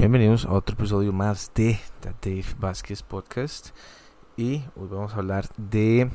Bienvenidos 0.00 0.46
a 0.46 0.52
otro 0.52 0.76
episodio 0.76 1.12
más 1.12 1.52
de 1.54 1.78
The 2.00 2.14
Dave 2.22 2.56
Vázquez 2.58 3.02
Podcast. 3.02 3.76
Y 4.34 4.64
hoy 4.74 4.88
vamos 4.90 5.12
a 5.12 5.16
hablar 5.16 5.46
de 5.58 6.10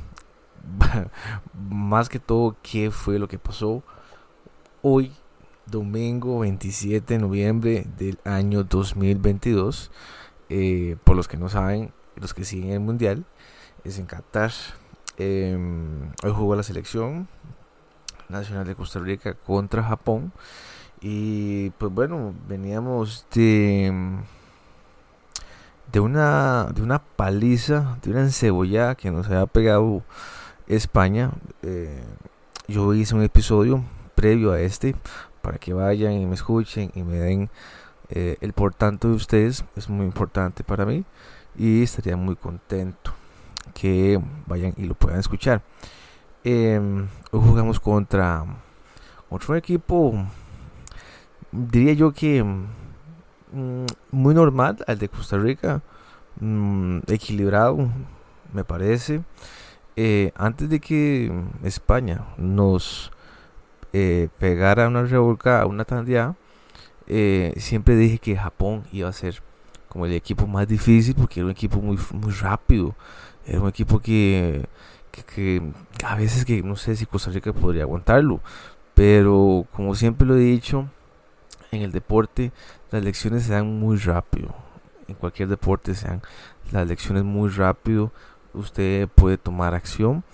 más 1.70 2.08
que 2.08 2.18
todo 2.18 2.56
qué 2.64 2.90
fue 2.90 3.20
lo 3.20 3.28
que 3.28 3.38
pasó 3.38 3.84
hoy, 4.82 5.12
domingo 5.66 6.40
27 6.40 7.14
de 7.14 7.20
noviembre 7.20 7.86
del 7.96 8.18
año 8.24 8.64
2022. 8.64 9.92
Eh, 10.48 10.96
por 11.04 11.14
los 11.14 11.28
que 11.28 11.36
no 11.36 11.48
saben, 11.48 11.92
los 12.16 12.34
que 12.34 12.44
siguen 12.44 12.72
el 12.72 12.80
mundial, 12.80 13.24
es 13.84 14.00
en 14.00 14.06
Qatar. 14.06 14.50
Em, 15.16 16.10
hoy 16.24 16.32
jugó 16.34 16.56
la 16.56 16.64
selección 16.64 17.28
nacional 18.28 18.66
de 18.66 18.74
Costa 18.74 18.98
Rica 18.98 19.34
contra 19.34 19.84
Japón. 19.84 20.32
Y 21.00 21.70
pues 21.70 21.92
bueno, 21.92 22.34
veníamos 22.48 23.26
de 23.34 23.92
de 25.92 26.00
una 26.00 26.64
de 26.74 26.82
una 26.82 26.98
paliza, 26.98 27.98
de 28.02 28.10
una 28.10 28.20
encebollada 28.20 28.94
que 28.94 29.10
nos 29.10 29.26
había 29.26 29.46
pegado 29.46 30.02
España. 30.66 31.30
Eh, 31.62 32.02
yo 32.68 32.92
hice 32.94 33.14
un 33.14 33.22
episodio 33.22 33.84
previo 34.14 34.52
a 34.52 34.60
este 34.60 34.96
para 35.42 35.58
que 35.58 35.72
vayan 35.72 36.12
y 36.12 36.26
me 36.26 36.34
escuchen 36.34 36.90
y 36.94 37.02
me 37.02 37.18
den 37.18 37.50
eh, 38.10 38.36
el 38.40 38.52
por 38.52 38.74
tanto 38.74 39.08
de 39.08 39.14
ustedes. 39.14 39.64
Es 39.76 39.88
muy 39.88 40.06
importante 40.06 40.64
para 40.64 40.84
mí 40.84 41.04
y 41.56 41.82
estaría 41.82 42.16
muy 42.16 42.36
contento 42.36 43.12
que 43.74 44.20
vayan 44.46 44.74
y 44.76 44.84
lo 44.84 44.94
puedan 44.94 45.20
escuchar. 45.20 45.62
Em, 46.44 47.08
hoy 47.32 47.40
jugamos 47.40 47.80
contra 47.80 48.44
otro 49.28 49.56
equipo 49.56 50.14
diría 51.56 51.94
yo 51.94 52.12
que 52.12 52.42
mm, 52.42 53.86
muy 54.10 54.34
normal 54.34 54.78
al 54.86 54.98
de 54.98 55.08
Costa 55.08 55.38
Rica, 55.38 55.82
mm, 56.40 57.00
equilibrado, 57.08 57.88
me 58.52 58.64
parece. 58.64 59.22
Eh, 59.96 60.32
antes 60.36 60.68
de 60.68 60.80
que 60.80 61.32
España 61.62 62.26
nos 62.36 63.10
eh, 63.92 64.28
pegara 64.38 64.88
una 64.88 65.04
revolcada, 65.04 65.66
una 65.66 65.84
tandía, 65.84 66.36
eh, 67.06 67.54
siempre 67.56 67.96
dije 67.96 68.18
que 68.18 68.36
Japón 68.36 68.84
iba 68.92 69.08
a 69.08 69.12
ser 69.12 69.42
como 69.88 70.06
el 70.06 70.12
equipo 70.12 70.46
más 70.46 70.68
difícil 70.68 71.14
porque 71.14 71.40
era 71.40 71.46
un 71.46 71.52
equipo 71.52 71.80
muy, 71.80 71.98
muy 72.12 72.32
rápido, 72.32 72.94
era 73.46 73.60
un 73.60 73.68
equipo 73.68 74.00
que, 74.00 74.66
que 75.12 75.62
a 76.04 76.16
veces 76.16 76.44
que 76.44 76.62
no 76.62 76.76
sé 76.76 76.96
si 76.96 77.06
Costa 77.06 77.30
Rica 77.30 77.52
podría 77.52 77.84
aguantarlo, 77.84 78.40
pero 78.94 79.66
como 79.72 79.94
siempre 79.94 80.26
lo 80.26 80.36
he 80.36 80.40
dicho, 80.40 80.88
en 81.72 81.82
el 81.82 81.92
deporte 81.92 82.52
las 82.90 83.02
lecciones 83.02 83.44
se 83.44 83.52
dan 83.52 83.78
muy 83.78 83.96
rápido. 83.98 84.54
En 85.08 85.14
cualquier 85.14 85.48
deporte 85.48 85.94
se 85.94 86.08
dan 86.08 86.22
las 86.72 86.86
lecciones 86.86 87.24
muy 87.24 87.50
rápido. 87.50 88.12
Usted 88.54 89.08
puede 89.08 89.38
tomar 89.38 89.74
acción 89.74 90.24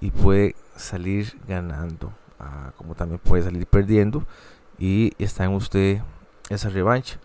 y 0.00 0.10
puede 0.10 0.56
salir 0.76 1.38
ganando, 1.46 2.12
ah, 2.38 2.72
como 2.76 2.94
también 2.94 3.20
puede 3.22 3.42
salir 3.42 3.66
perdiendo. 3.66 4.24
Y 4.78 5.12
está 5.18 5.44
en 5.44 5.52
usted 5.52 6.00
esa 6.48 6.68
revancha. 6.68 7.18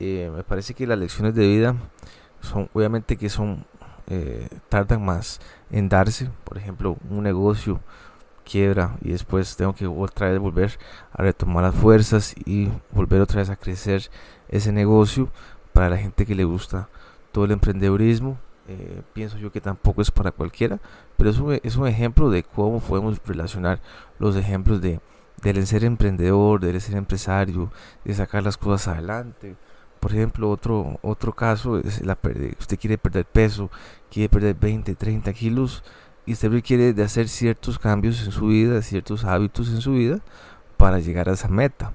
Eh, 0.00 0.30
me 0.34 0.42
parece 0.42 0.74
que 0.74 0.86
las 0.86 0.98
lecciones 0.98 1.34
de 1.34 1.46
vida 1.46 1.76
son, 2.40 2.68
obviamente 2.72 3.16
que 3.16 3.28
son, 3.28 3.66
eh, 4.06 4.48
tardan 4.68 5.04
más 5.04 5.40
en 5.70 5.88
darse. 5.88 6.30
Por 6.44 6.58
ejemplo, 6.58 6.96
un 7.08 7.22
negocio 7.22 7.80
quiebra 8.44 8.96
y 9.00 9.10
después 9.10 9.56
tengo 9.56 9.74
que 9.74 9.86
otra 9.86 10.30
vez 10.30 10.38
volver 10.38 10.78
a 11.12 11.22
retomar 11.22 11.64
las 11.64 11.74
fuerzas 11.74 12.34
y 12.44 12.68
volver 12.92 13.20
otra 13.20 13.40
vez 13.40 13.50
a 13.50 13.56
crecer 13.56 14.10
ese 14.48 14.72
negocio 14.72 15.28
para 15.72 15.90
la 15.90 15.98
gente 15.98 16.26
que 16.26 16.34
le 16.34 16.44
gusta 16.44 16.88
todo 17.32 17.44
el 17.46 17.52
emprendedurismo. 17.52 18.38
Eh, 18.66 19.02
pienso 19.12 19.36
yo 19.36 19.52
que 19.52 19.60
tampoco 19.60 20.00
es 20.00 20.10
para 20.10 20.30
cualquiera, 20.30 20.78
pero 21.16 21.30
es 21.30 21.38
un, 21.38 21.58
es 21.62 21.76
un 21.76 21.86
ejemplo 21.86 22.30
de 22.30 22.42
cómo 22.42 22.80
podemos 22.80 23.20
relacionar 23.26 23.80
los 24.18 24.36
ejemplos 24.36 24.80
de 24.80 25.00
del 25.42 25.66
ser 25.66 25.84
emprendedor, 25.84 26.60
del 26.60 26.80
ser 26.80 26.96
empresario, 26.96 27.70
de 28.04 28.14
sacar 28.14 28.42
las 28.42 28.56
cosas 28.56 28.88
adelante. 28.88 29.56
Por 30.00 30.12
ejemplo, 30.12 30.50
otro, 30.50 30.98
otro 31.02 31.32
caso 31.34 31.78
es 31.78 32.04
la. 32.04 32.18
Usted 32.58 32.78
quiere 32.78 32.98
perder 32.98 33.24
peso, 33.24 33.70
quiere 34.10 34.28
perder 34.28 34.54
20, 34.54 34.94
30 34.94 35.32
kilos 35.32 35.82
y 36.26 36.32
usted 36.32 36.50
requiere 36.50 36.92
de 36.92 37.02
hacer 37.02 37.28
ciertos 37.28 37.78
cambios 37.78 38.22
en 38.24 38.32
su 38.32 38.46
vida, 38.46 38.80
ciertos 38.82 39.24
hábitos 39.24 39.68
en 39.68 39.80
su 39.80 39.92
vida 39.92 40.20
para 40.76 40.98
llegar 40.98 41.28
a 41.28 41.32
esa 41.32 41.48
meta. 41.48 41.92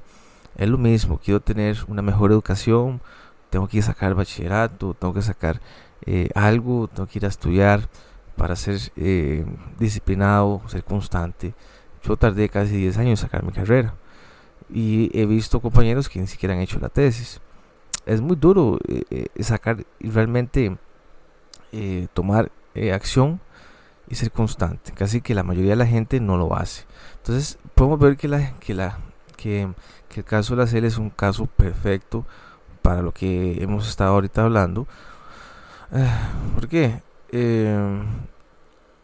Es 0.56 0.70
lo 0.70 0.78
mismo, 0.78 1.20
quiero 1.24 1.40
tener 1.40 1.78
una 1.88 2.02
mejor 2.02 2.32
educación, 2.32 3.02
tengo 3.50 3.68
que 3.68 3.82
sacar 3.82 4.14
bachillerato, 4.14 4.94
tengo 4.94 5.14
que 5.14 5.22
sacar 5.22 5.60
eh, 6.06 6.30
algo, 6.36 6.88
tengo 6.88 7.08
que 7.08 7.20
ir 7.20 7.26
a 7.26 7.30
estudiar 7.30 7.90
para 8.36 8.56
ser 8.56 8.80
eh, 8.96 9.46
disciplinado, 9.80 10.62
ser 10.68 10.84
constante. 10.84 11.54
Yo 12.04 12.16
tardé 12.16 12.50
casi 12.50 12.78
10 12.78 12.98
años 12.98 13.10
en 13.12 13.18
sacar 13.18 13.44
mi 13.44 13.52
carrera 13.52 13.96
y 14.72 15.10
he 15.20 15.26
visto 15.26 15.60
compañeros 15.60 16.08
que 16.08 16.20
ni 16.20 16.28
siquiera 16.28 16.54
han 16.54 16.62
hecho 16.62 16.80
la 16.80 16.90
tesis. 16.90 17.42
Es 18.06 18.22
muy 18.22 18.36
duro 18.36 18.80
eh, 18.88 19.28
sacar 19.40 19.86
y 20.00 20.10
realmente 20.10 20.78
tomar 22.14 22.52
acción 22.92 23.40
y 24.09 24.16
ser 24.16 24.31
constante. 24.31 24.92
Casi 24.94 25.22
que 25.22 25.36
la 25.36 25.44
mayoría 25.44 25.72
de 25.72 25.78
la 25.78 25.86
gente 25.86 26.20
no 26.20 26.38
lo 26.38 26.56
hace. 26.56 26.86
Entonces 27.18 27.58
podemos 27.75 28.00
ver 28.00 28.18
que, 28.18 28.28
la, 28.28 28.53
que, 28.59 28.74
la, 28.74 28.97
que, 29.38 29.70
el 30.16 30.24
caso 30.24 30.56
de 30.56 30.64
la 30.64 30.68
CEL 30.68 30.86
es 30.86 30.97
un 30.97 31.09
caso 31.09 31.46
perfecto 31.46 32.25
para 32.81 33.02
lo 33.02 33.14
que 33.14 33.62
hemos 33.62 33.88
estado 33.88 34.14
ahorita 34.14 34.44
hablando. 34.44 34.88
¿Por 36.56 36.68
qué? 36.68 37.02
Eh, 37.31 38.02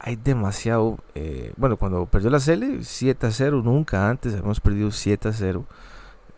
hay 0.06 0.16
demasiado. 0.18 1.00
Eh, 1.16 1.52
bueno, 1.58 1.78
cuando 1.78 2.06
perdió 2.06 2.30
la 2.30 2.40
CL 2.40 2.84
7 2.84 3.26
a 3.26 3.32
0, 3.32 3.62
nunca 3.64 4.08
antes 4.08 4.34
habíamos 4.34 4.60
perdido 4.60 4.92
7 4.92 5.30
a 5.30 5.34
0. 5.34 5.66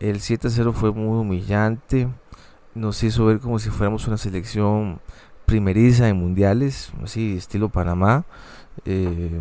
El 0.00 0.20
7 0.20 0.48
a 0.48 0.50
0 0.50 0.72
fue 0.72 0.90
muy 0.90 1.18
humillante. 1.18 2.08
Nos 2.74 3.02
hizo 3.02 3.26
ver 3.26 3.40
como 3.40 3.58
si 3.58 3.68
fuéramos 3.68 4.06
una 4.06 4.16
selección 4.16 5.00
primeriza 5.44 6.08
en 6.08 6.16
mundiales, 6.16 6.92
así 7.02 7.36
estilo 7.36 7.68
Panamá. 7.68 8.24
Eh, 8.84 9.40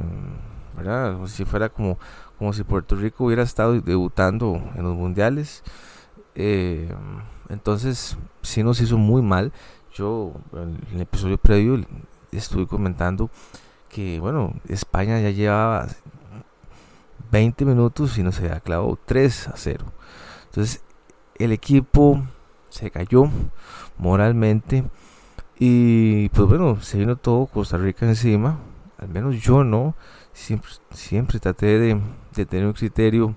si 1.27 1.45
fuera 1.45 1.69
como, 1.69 1.97
como 2.37 2.53
si 2.53 2.63
Puerto 2.63 2.95
Rico 2.95 3.25
hubiera 3.25 3.43
estado 3.43 3.79
debutando 3.81 4.61
en 4.75 4.83
los 4.83 4.95
mundiales. 4.95 5.63
Eh, 6.35 6.93
entonces, 7.49 8.17
sí 8.41 8.63
nos 8.63 8.79
hizo 8.81 8.97
muy 8.97 9.21
mal. 9.21 9.51
Yo, 9.93 10.33
en 10.53 10.77
el 10.93 11.01
episodio 11.01 11.37
previo, 11.37 11.83
estuve 12.31 12.67
comentando 12.67 13.29
que, 13.89 14.19
bueno, 14.19 14.53
España 14.67 15.19
ya 15.19 15.31
llevaba 15.31 15.87
20 17.31 17.65
minutos 17.65 18.17
y 18.17 18.23
no 18.23 18.31
se 18.31 18.45
había 18.45 18.59
clavado 18.59 18.99
3 19.05 19.47
a 19.47 19.53
0. 19.55 19.85
Entonces, 20.45 20.83
el 21.35 21.51
equipo 21.51 22.21
se 22.69 22.91
cayó 22.91 23.29
moralmente. 23.97 24.83
Y 25.59 26.29
pues 26.29 26.47
bueno, 26.47 26.79
se 26.81 26.99
vino 26.99 27.15
todo 27.15 27.47
Costa 27.47 27.77
Rica 27.77 28.05
encima 28.05 28.59
al 28.97 29.09
menos 29.09 29.41
yo 29.41 29.63
no, 29.63 29.95
siempre, 30.33 30.71
siempre 30.91 31.39
traté 31.39 31.79
de, 31.79 32.01
tener 32.45 32.65
un 32.65 32.73
criterio 32.73 33.35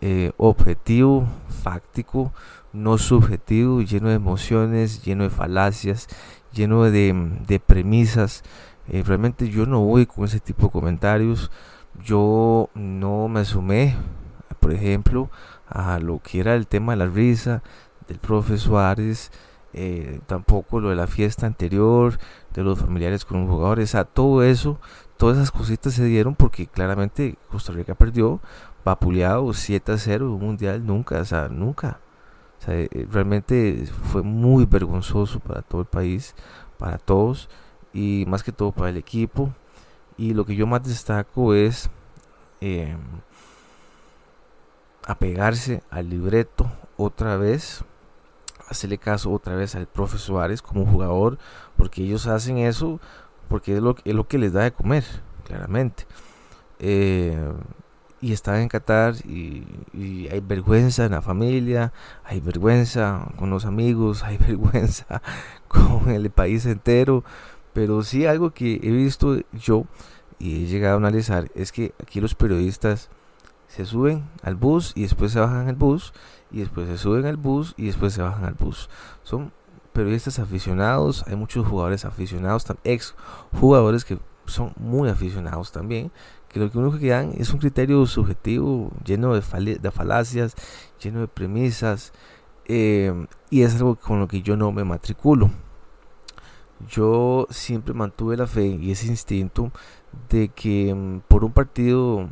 eh, 0.00 0.32
objetivo, 0.36 1.26
fáctico, 1.62 2.32
no 2.72 2.98
subjetivo, 2.98 3.82
lleno 3.82 4.08
de 4.08 4.14
emociones, 4.14 5.02
lleno 5.02 5.24
de 5.24 5.30
falacias, 5.30 6.08
lleno 6.52 6.84
de, 6.84 7.60
premisas. 7.66 8.42
Eh, 8.88 9.02
realmente 9.06 9.48
yo 9.48 9.66
no 9.66 9.80
voy 9.80 10.06
con 10.06 10.24
ese 10.24 10.40
tipo 10.40 10.66
de 10.66 10.72
comentarios. 10.72 11.50
Yo 12.02 12.70
no 12.74 13.28
me 13.28 13.44
sumé, 13.44 13.96
por 14.60 14.72
ejemplo, 14.72 15.30
a 15.68 15.98
lo 15.98 16.20
que 16.20 16.40
era 16.40 16.54
el 16.54 16.66
tema 16.66 16.92
de 16.92 16.98
la 16.98 17.06
risa 17.06 17.62
del 18.08 18.18
profe 18.18 18.58
Suárez. 18.58 19.30
Eh, 19.72 20.20
tampoco 20.26 20.80
lo 20.80 20.88
de 20.90 20.96
la 20.96 21.06
fiesta 21.06 21.46
anterior, 21.46 22.18
de 22.54 22.62
los 22.64 22.80
familiares 22.80 23.24
con 23.24 23.42
los 23.42 23.50
jugadores, 23.50 23.94
a 23.94 24.04
todo 24.04 24.42
eso, 24.42 24.80
todas 25.16 25.36
esas 25.36 25.52
cositas 25.52 25.94
se 25.94 26.04
dieron 26.04 26.34
porque 26.34 26.66
claramente 26.66 27.36
Costa 27.50 27.72
Rica 27.72 27.94
perdió, 27.94 28.40
vapuleado 28.84 29.52
7 29.52 29.92
a 29.92 29.98
0, 29.98 30.32
un 30.34 30.40
mundial 30.40 30.84
nunca, 30.84 31.20
o 31.20 31.24
sea, 31.24 31.48
nunca. 31.48 32.00
O 32.60 32.64
sea, 32.64 32.74
eh, 32.74 32.88
realmente 33.10 33.86
fue 34.10 34.22
muy 34.22 34.66
vergonzoso 34.66 35.40
para 35.40 35.62
todo 35.62 35.82
el 35.82 35.86
país, 35.86 36.34
para 36.78 36.98
todos 36.98 37.48
y 37.92 38.24
más 38.28 38.42
que 38.42 38.52
todo 38.52 38.72
para 38.72 38.90
el 38.90 38.96
equipo. 38.96 39.54
Y 40.16 40.34
lo 40.34 40.44
que 40.44 40.56
yo 40.56 40.66
más 40.66 40.82
destaco 40.84 41.54
es 41.54 41.90
eh, 42.60 42.96
apegarse 45.06 45.82
al 45.90 46.10
libreto 46.10 46.70
otra 46.96 47.36
vez 47.36 47.84
hacerle 48.70 48.98
caso 48.98 49.30
otra 49.30 49.54
vez 49.56 49.74
al 49.74 49.86
profe 49.86 50.18
Suárez 50.18 50.62
como 50.62 50.86
jugador, 50.86 51.38
porque 51.76 52.02
ellos 52.02 52.26
hacen 52.26 52.58
eso 52.58 53.00
porque 53.48 53.76
es 53.76 53.82
lo, 53.82 53.96
es 54.04 54.14
lo 54.14 54.28
que 54.28 54.38
les 54.38 54.52
da 54.52 54.62
de 54.62 54.72
comer, 54.72 55.04
claramente. 55.44 56.06
Eh, 56.78 57.36
y 58.20 58.32
estaba 58.32 58.60
en 58.60 58.68
Qatar 58.68 59.14
y, 59.26 59.66
hay 60.30 60.40
vergüenza 60.40 61.04
en 61.04 61.12
la 61.12 61.22
familia, 61.22 61.92
hay 62.24 62.40
vergüenza 62.40 63.26
con 63.36 63.50
los 63.50 63.64
amigos, 63.64 64.22
hay 64.24 64.38
vergüenza 64.38 65.20
con 65.68 66.10
el 66.10 66.30
país 66.30 66.66
entero, 66.66 67.24
pero 67.72 68.02
sí 68.02 68.26
algo 68.26 68.50
que 68.50 68.74
he 68.82 68.90
visto 68.90 69.38
yo 69.52 69.84
y 70.38 70.64
he 70.64 70.66
llegado 70.66 70.94
a 70.94 70.98
analizar 70.98 71.50
es 71.54 71.72
que 71.72 71.92
aquí 72.00 72.20
los 72.20 72.34
periodistas 72.34 73.10
se 73.70 73.86
suben 73.86 74.28
al 74.42 74.56
bus 74.56 74.92
y 74.96 75.02
después 75.02 75.32
se 75.32 75.38
bajan 75.38 75.68
al 75.68 75.76
bus 75.76 76.12
y 76.50 76.58
después 76.58 76.88
se 76.88 76.98
suben 76.98 77.24
al 77.26 77.36
bus 77.36 77.74
y 77.76 77.86
después 77.86 78.12
se 78.12 78.20
bajan 78.20 78.44
al 78.44 78.54
bus. 78.54 78.90
Son 79.22 79.52
periodistas 79.92 80.40
aficionados, 80.40 81.24
hay 81.28 81.36
muchos 81.36 81.66
jugadores 81.66 82.04
aficionados, 82.04 82.66
ex 82.84 83.14
jugadores 83.60 84.04
que 84.04 84.18
son 84.46 84.72
muy 84.76 85.08
aficionados 85.08 85.70
también, 85.70 86.10
que 86.48 86.58
lo 86.58 86.70
que 86.70 86.78
único 86.78 86.98
que 86.98 87.10
dan 87.10 87.32
es 87.38 87.52
un 87.52 87.60
criterio 87.60 88.04
subjetivo, 88.06 88.90
lleno 89.04 89.34
de, 89.34 89.42
falacias, 89.42 90.56
lleno 91.00 91.20
de 91.20 91.28
premisas, 91.28 92.12
eh, 92.66 93.26
y 93.50 93.62
es 93.62 93.76
algo 93.76 93.94
con 93.94 94.18
lo 94.18 94.26
que 94.26 94.42
yo 94.42 94.56
no 94.56 94.72
me 94.72 94.82
matriculo. 94.82 95.50
Yo 96.88 97.46
siempre 97.50 97.94
mantuve 97.94 98.36
la 98.36 98.46
fe 98.46 98.66
y 98.66 98.90
ese 98.90 99.06
instinto 99.06 99.70
de 100.28 100.48
que 100.48 100.92
mm, 100.92 101.20
por 101.28 101.44
un 101.44 101.52
partido 101.52 102.30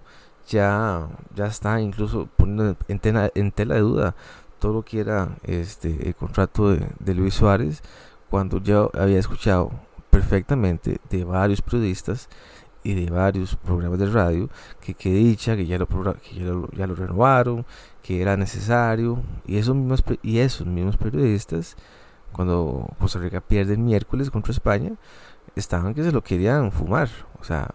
ya, 0.48 1.08
ya 1.34 1.46
está 1.46 1.80
incluso 1.80 2.28
poniendo 2.36 2.76
en 2.88 2.98
tela, 2.98 3.30
en 3.34 3.52
tela 3.52 3.74
de 3.74 3.80
duda 3.80 4.14
todo 4.58 4.72
lo 4.72 4.82
que 4.82 5.00
era 5.00 5.36
este, 5.44 6.08
el 6.08 6.14
contrato 6.14 6.70
de, 6.70 6.88
de 6.98 7.14
Luis 7.14 7.34
Suárez, 7.34 7.82
cuando 8.30 8.58
yo 8.58 8.90
había 8.94 9.18
escuchado 9.18 9.70
perfectamente 10.10 11.00
de 11.10 11.24
varios 11.24 11.62
periodistas 11.62 12.28
y 12.82 12.94
de 12.94 13.10
varios 13.10 13.56
programas 13.56 13.98
de 13.98 14.06
radio 14.06 14.48
que 14.80 14.94
que 14.94 15.10
dicha 15.12 15.56
que 15.56 15.66
ya 15.66 15.78
lo 15.78 15.86
que 15.86 16.34
ya 16.34 16.44
lo, 16.44 16.70
ya 16.72 16.86
lo, 16.86 16.94
renovaron 16.94 17.66
que 18.02 18.22
era 18.22 18.36
necesario 18.36 19.22
y 19.46 19.58
esos 19.58 19.74
mismos 19.74 20.04
y 20.22 20.38
esos 20.38 20.66
mismos 20.66 20.96
periodistas 20.96 21.76
cuando 22.32 22.88
Costa 22.98 23.18
Rica 23.18 23.40
pierde 23.40 23.74
el 23.74 23.80
miércoles 23.80 24.30
contra 24.30 24.52
España 24.52 24.92
estaban 25.56 25.94
que 25.94 26.04
se 26.04 26.12
lo 26.12 26.22
querían 26.22 26.72
fumar 26.72 27.08
o 27.40 27.44
sea 27.44 27.68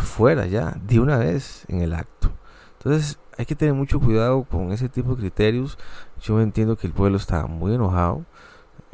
fuera 0.00 0.46
ya 0.46 0.76
de 0.86 1.00
una 1.00 1.18
vez 1.18 1.64
en 1.68 1.82
el 1.82 1.94
acto 1.94 2.30
entonces 2.78 3.18
hay 3.38 3.46
que 3.46 3.54
tener 3.54 3.74
mucho 3.74 4.00
cuidado 4.00 4.44
con 4.44 4.72
ese 4.72 4.88
tipo 4.88 5.14
de 5.14 5.20
criterios 5.22 5.78
yo 6.20 6.40
entiendo 6.40 6.76
que 6.76 6.86
el 6.86 6.92
pueblo 6.92 7.16
está 7.16 7.46
muy 7.46 7.74
enojado 7.74 8.24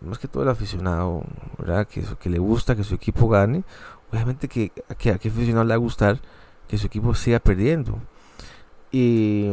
más 0.02 0.18
que 0.18 0.28
todo 0.28 0.42
el 0.42 0.48
aficionado, 0.48 1.24
¿verdad? 1.58 1.86
Que, 1.86 2.02
que 2.20 2.30
le 2.30 2.38
gusta 2.38 2.76
que 2.76 2.84
su 2.84 2.94
equipo 2.94 3.28
gane, 3.28 3.64
obviamente 4.12 4.48
que, 4.48 4.70
que 4.98 5.10
a 5.10 5.18
qué 5.18 5.28
aficionado 5.28 5.64
le 5.64 5.70
va 5.70 5.74
a 5.74 5.78
gustar 5.78 6.20
que 6.68 6.78
su 6.78 6.86
equipo 6.86 7.14
siga 7.14 7.38
perdiendo. 7.38 7.98
Y 8.90 9.50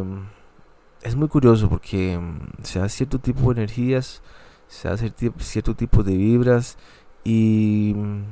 es 1.02 1.16
muy 1.16 1.28
curioso 1.28 1.70
porque 1.70 2.18
mm, 2.18 2.64
se 2.64 2.80
da 2.80 2.90
cierto 2.90 3.20
tipo 3.20 3.54
de 3.54 3.62
energías, 3.62 4.22
se 4.68 4.90
da 4.90 4.98
cierto 4.98 5.76
tipo 5.76 6.04
de 6.04 6.16
vibras 6.16 6.78
y 7.24 7.94
mm, 7.96 8.24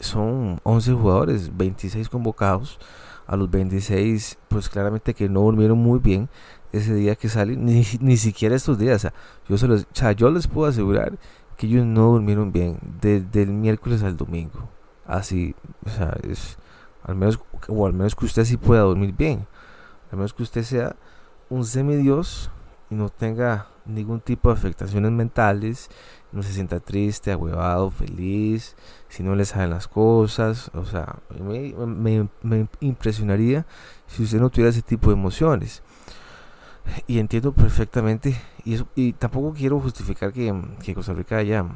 son 0.00 0.60
11 0.62 0.92
jugadores, 0.92 1.56
26 1.56 2.08
convocados. 2.08 2.78
A 3.26 3.36
los 3.36 3.50
26, 3.50 4.38
pues 4.48 4.70
claramente 4.70 5.12
que 5.12 5.28
no 5.28 5.40
durmieron 5.40 5.76
muy 5.76 5.98
bien 5.98 6.30
ese 6.72 6.94
día 6.94 7.14
que 7.14 7.28
salen, 7.28 7.62
ni, 7.62 7.84
ni 8.00 8.16
siquiera 8.16 8.56
estos 8.56 8.78
días. 8.78 8.96
O 8.96 8.98
sea, 9.00 9.14
yo, 9.46 9.58
se 9.58 9.68
los, 9.68 9.82
o 9.82 9.86
sea, 9.92 10.12
yo 10.12 10.30
les 10.30 10.46
puedo 10.46 10.66
asegurar 10.66 11.18
que 11.58 11.66
ellos 11.66 11.84
no 11.84 12.12
durmieron 12.12 12.52
bien 12.52 12.78
desde 13.02 13.42
el 13.42 13.50
miércoles 13.50 14.02
al 14.02 14.16
domingo. 14.16 14.70
Así, 15.06 15.54
o 15.84 15.90
sea, 15.90 16.16
es 16.22 16.56
al 17.02 17.16
menos 17.16 17.38
o 17.68 17.86
al 17.86 17.92
menos 17.92 18.14
que 18.14 18.26
usted 18.26 18.44
sí 18.44 18.56
pueda 18.56 18.82
dormir 18.82 19.14
bien. 19.16 19.46
Al 20.10 20.18
menos 20.18 20.32
que 20.32 20.42
usted 20.42 20.62
sea 20.62 20.96
un 21.50 21.64
semidios 21.64 22.50
y 22.90 22.94
no 22.94 23.08
tenga 23.08 23.66
ningún 23.84 24.20
tipo 24.20 24.50
de 24.50 24.54
afectaciones 24.54 25.10
mentales, 25.10 25.90
no 26.32 26.42
se 26.42 26.52
sienta 26.52 26.80
triste, 26.80 27.32
ahuevado, 27.32 27.90
feliz, 27.90 28.76
si 29.08 29.22
no 29.22 29.34
le 29.34 29.44
saben 29.44 29.70
las 29.70 29.88
cosas, 29.88 30.70
o 30.74 30.84
sea, 30.84 31.16
me, 31.40 32.28
impresionaría 32.80 33.66
si 34.06 34.22
usted 34.22 34.40
no 34.40 34.50
tuviera 34.50 34.70
ese 34.70 34.82
tipo 34.82 35.08
de 35.08 35.14
emociones. 35.14 35.82
Y 37.06 37.18
entiendo 37.18 37.52
perfectamente 37.52 38.40
y, 38.64 39.12
tampoco 39.12 39.52
quiero 39.52 39.78
justificar 39.80 40.32
que, 40.32 40.54
Costa 40.94 41.12
Rica 41.12 41.36
haya 41.36 41.66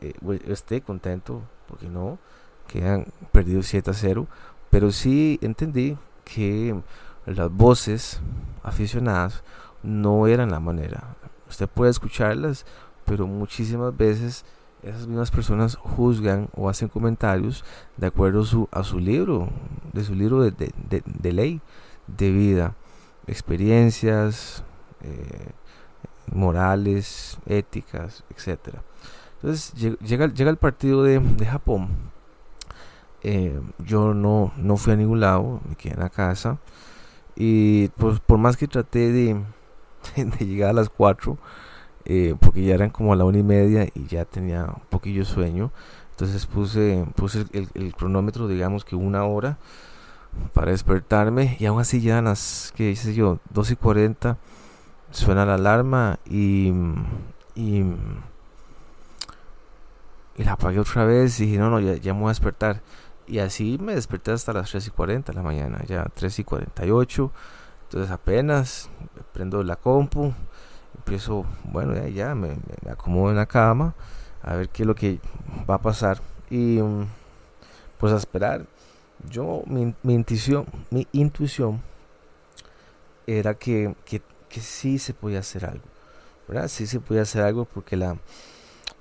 eh, 0.00 0.12
esté 0.48 0.82
contento 0.82 1.42
porque 1.66 1.88
no 1.88 2.18
que 2.66 2.86
han 2.86 3.06
perdido 3.32 3.62
7 3.62 3.90
a 3.90 3.94
0 3.94 4.28
pero 4.70 4.92
sí 4.92 5.38
entendí 5.42 5.98
que 6.24 6.80
las 7.26 7.50
voces 7.50 8.20
aficionadas 8.62 9.42
no 9.82 10.26
eran 10.26 10.50
la 10.50 10.60
manera. 10.60 11.16
Usted 11.48 11.68
puede 11.68 11.90
escucharlas 11.90 12.64
pero 13.10 13.26
muchísimas 13.26 13.96
veces 13.96 14.44
esas 14.84 15.08
mismas 15.08 15.32
personas 15.32 15.74
juzgan 15.74 16.48
o 16.54 16.68
hacen 16.68 16.86
comentarios 16.86 17.64
de 17.96 18.06
acuerdo 18.06 18.68
a 18.70 18.84
su, 18.84 19.00
libro 19.00 19.48
de 19.92 20.04
su 20.04 20.14
libro 20.14 20.42
de, 20.42 20.52
de, 20.52 21.02
de 21.04 21.32
ley 21.32 21.60
de 22.06 22.30
vida 22.30 22.76
experiencias 23.26 24.62
eh, 25.02 25.50
morales, 26.32 27.36
éticas, 27.46 28.22
etcétera. 28.30 28.84
Entonces 29.42 29.72
llega, 29.74 30.32
llega 30.32 30.50
el 30.50 30.56
partido 30.56 31.02
de, 31.02 31.20
Japón. 31.44 31.88
Eh, 33.24 33.60
yo 33.80 34.14
no, 34.14 34.52
no 34.56 34.76
fui 34.76 34.92
a 34.92 34.96
ningún 34.96 35.18
lado, 35.18 35.60
me 35.68 35.74
quedé 35.74 35.94
en 35.94 36.00
la 36.00 36.10
casa. 36.10 36.58
Y 37.34 37.88
pues, 37.88 38.20
por 38.20 38.38
más 38.38 38.56
que 38.56 38.68
traté 38.68 39.10
de 39.10 39.42
llegar 40.38 40.70
a 40.70 40.74
las 40.74 40.88
4, 40.88 41.36
eh, 42.04 42.34
porque 42.40 42.64
ya 42.64 42.74
eran 42.74 42.90
como 42.90 43.12
a 43.12 43.16
la 43.16 43.24
una 43.24 43.38
y 43.38 43.42
media 43.42 43.88
y 43.94 44.06
ya 44.06 44.24
tenía 44.24 44.64
un 44.64 44.82
poquillo 44.88 45.24
sueño. 45.24 45.70
Entonces 46.10 46.46
puse, 46.46 47.04
puse 47.14 47.46
el, 47.52 47.68
el 47.74 47.94
cronómetro, 47.94 48.48
digamos 48.48 48.84
que 48.84 48.96
una 48.96 49.24
hora 49.24 49.58
para 50.52 50.70
despertarme 50.70 51.56
y 51.58 51.66
aún 51.66 51.80
así 51.80 52.00
ya 52.00 52.22
las, 52.22 52.72
que 52.76 52.88
dice 52.88 53.14
yo, 53.14 53.38
2 53.52 53.72
y 53.72 53.76
40 53.76 54.38
suena 55.10 55.44
la 55.44 55.54
alarma 55.54 56.18
y, 56.24 56.72
y, 57.54 57.84
la 60.36 60.52
apagué 60.52 60.78
otra 60.78 61.04
vez 61.04 61.38
y 61.40 61.46
dije, 61.46 61.58
no, 61.58 61.70
no, 61.70 61.80
ya, 61.80 61.94
ya 61.96 62.14
me 62.14 62.20
voy 62.20 62.28
a 62.28 62.30
despertar. 62.30 62.80
Y 63.26 63.38
así 63.38 63.78
me 63.80 63.94
desperté 63.94 64.32
hasta 64.32 64.52
las 64.52 64.70
3 64.70 64.86
y 64.86 64.90
40 64.90 65.32
de 65.32 65.36
la 65.36 65.42
mañana, 65.42 65.84
ya 65.86 66.06
3 66.14 66.38
y 66.38 66.44
48. 66.44 67.32
Entonces 67.84 68.10
apenas 68.10 68.88
prendo 69.32 69.62
la 69.62 69.76
compu, 69.76 70.32
empiezo, 71.10 71.44
bueno, 71.64 71.92
ya, 71.94 72.08
ya 72.08 72.34
me, 72.36 72.56
acomodo 72.88 73.30
en 73.30 73.36
la 73.36 73.46
cama 73.46 73.94
a 74.42 74.54
ver 74.54 74.68
qué 74.68 74.84
es 74.84 74.86
lo 74.86 74.94
que 74.94 75.18
va 75.68 75.74
a 75.74 75.82
pasar. 75.82 76.20
Y 76.50 76.78
pues 77.98 78.12
a 78.12 78.16
esperar 78.16 78.64
yo, 79.28 79.64
mi, 79.66 79.92
intuición, 80.04 80.66
mi 80.90 81.08
intuición 81.10 81.82
era 83.26 83.54
que, 83.54 83.96
que, 84.04 84.22
que, 84.48 84.60
sí 84.60 85.00
se 85.00 85.12
podía 85.12 85.40
hacer 85.40 85.64
algo, 85.64 85.84
¿verdad? 86.46 86.68
Sí 86.68 86.86
se 86.86 87.00
podía 87.00 87.22
hacer 87.22 87.42
algo 87.42 87.64
porque 87.64 87.96
la, 87.96 88.16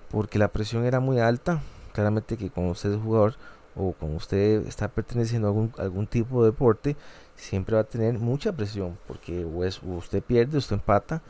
porque 0.10 0.40
la 0.40 0.48
presión 0.48 0.86
era 0.86 1.00
muy 1.00 1.20
alta. 1.20 1.62
Claramente 1.94 2.38
que 2.38 2.50
cuando 2.50 2.72
usted 2.72 2.92
es 2.92 3.02
jugador 3.02 3.36
o 3.76 3.94
cuando 3.94 4.18
usted 4.18 4.66
está 4.66 4.88
perteneciendo 4.88 5.48
a 5.48 5.52
algún, 5.52 5.74
algún 5.78 6.08
tipo 6.08 6.42
de 6.42 6.50
deporte, 6.50 6.98
siempre 7.36 7.76
va 7.76 7.82
a 7.82 7.84
tener 7.84 8.18
mucha 8.18 8.52
presión 8.52 8.98
porque 9.08 9.46
o, 9.46 9.64
es, 9.64 9.80
usted 9.84 10.24
pierde, 10.24 10.58
usted 10.58 10.76
empata 10.76 11.22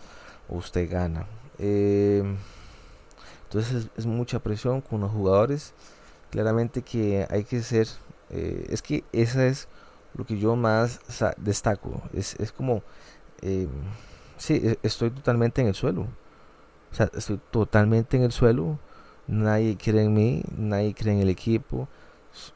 usted 0.50 0.90
gana. 0.90 1.28
Eh, 1.58 2.24
entonces 3.44 3.90
es, 3.98 4.06
mucha 4.06 4.40
presión 4.40 4.82
con 4.82 5.02
los 5.02 5.12
jugadores. 5.12 5.74
Claramente 6.30 6.82
que 6.82 7.28
hay 7.30 7.44
que 7.44 7.62
ser 7.64 7.88
eh, 8.30 8.68
es 8.70 8.82
que 8.82 9.04
esa 9.12 9.48
es 9.48 9.68
lo 10.14 10.26
que 10.26 10.38
yo 10.38 10.56
más 10.56 11.00
destaco. 11.38 12.02
Es, 12.14 12.36
es 12.40 12.52
como, 12.52 12.84
eh, 13.42 13.68
sí, 14.38 14.62
e, 14.64 14.80
estoy 14.84 15.10
totalmente 15.12 15.62
en 15.62 15.68
el 15.68 15.76
suelo. 15.76 16.08
O 16.92 16.96
sea, 16.96 17.10
estoy 17.14 17.40
totalmente 17.52 18.18
en 18.18 18.24
el 18.24 18.32
suelo. 18.32 18.80
Nadie 19.28 19.78
cree 19.78 20.04
en 20.04 20.14
mí, 20.14 20.44
nadie 20.58 20.94
cree 20.94 21.14
en 21.14 21.22
el 21.22 21.30
equipo. 21.30 21.88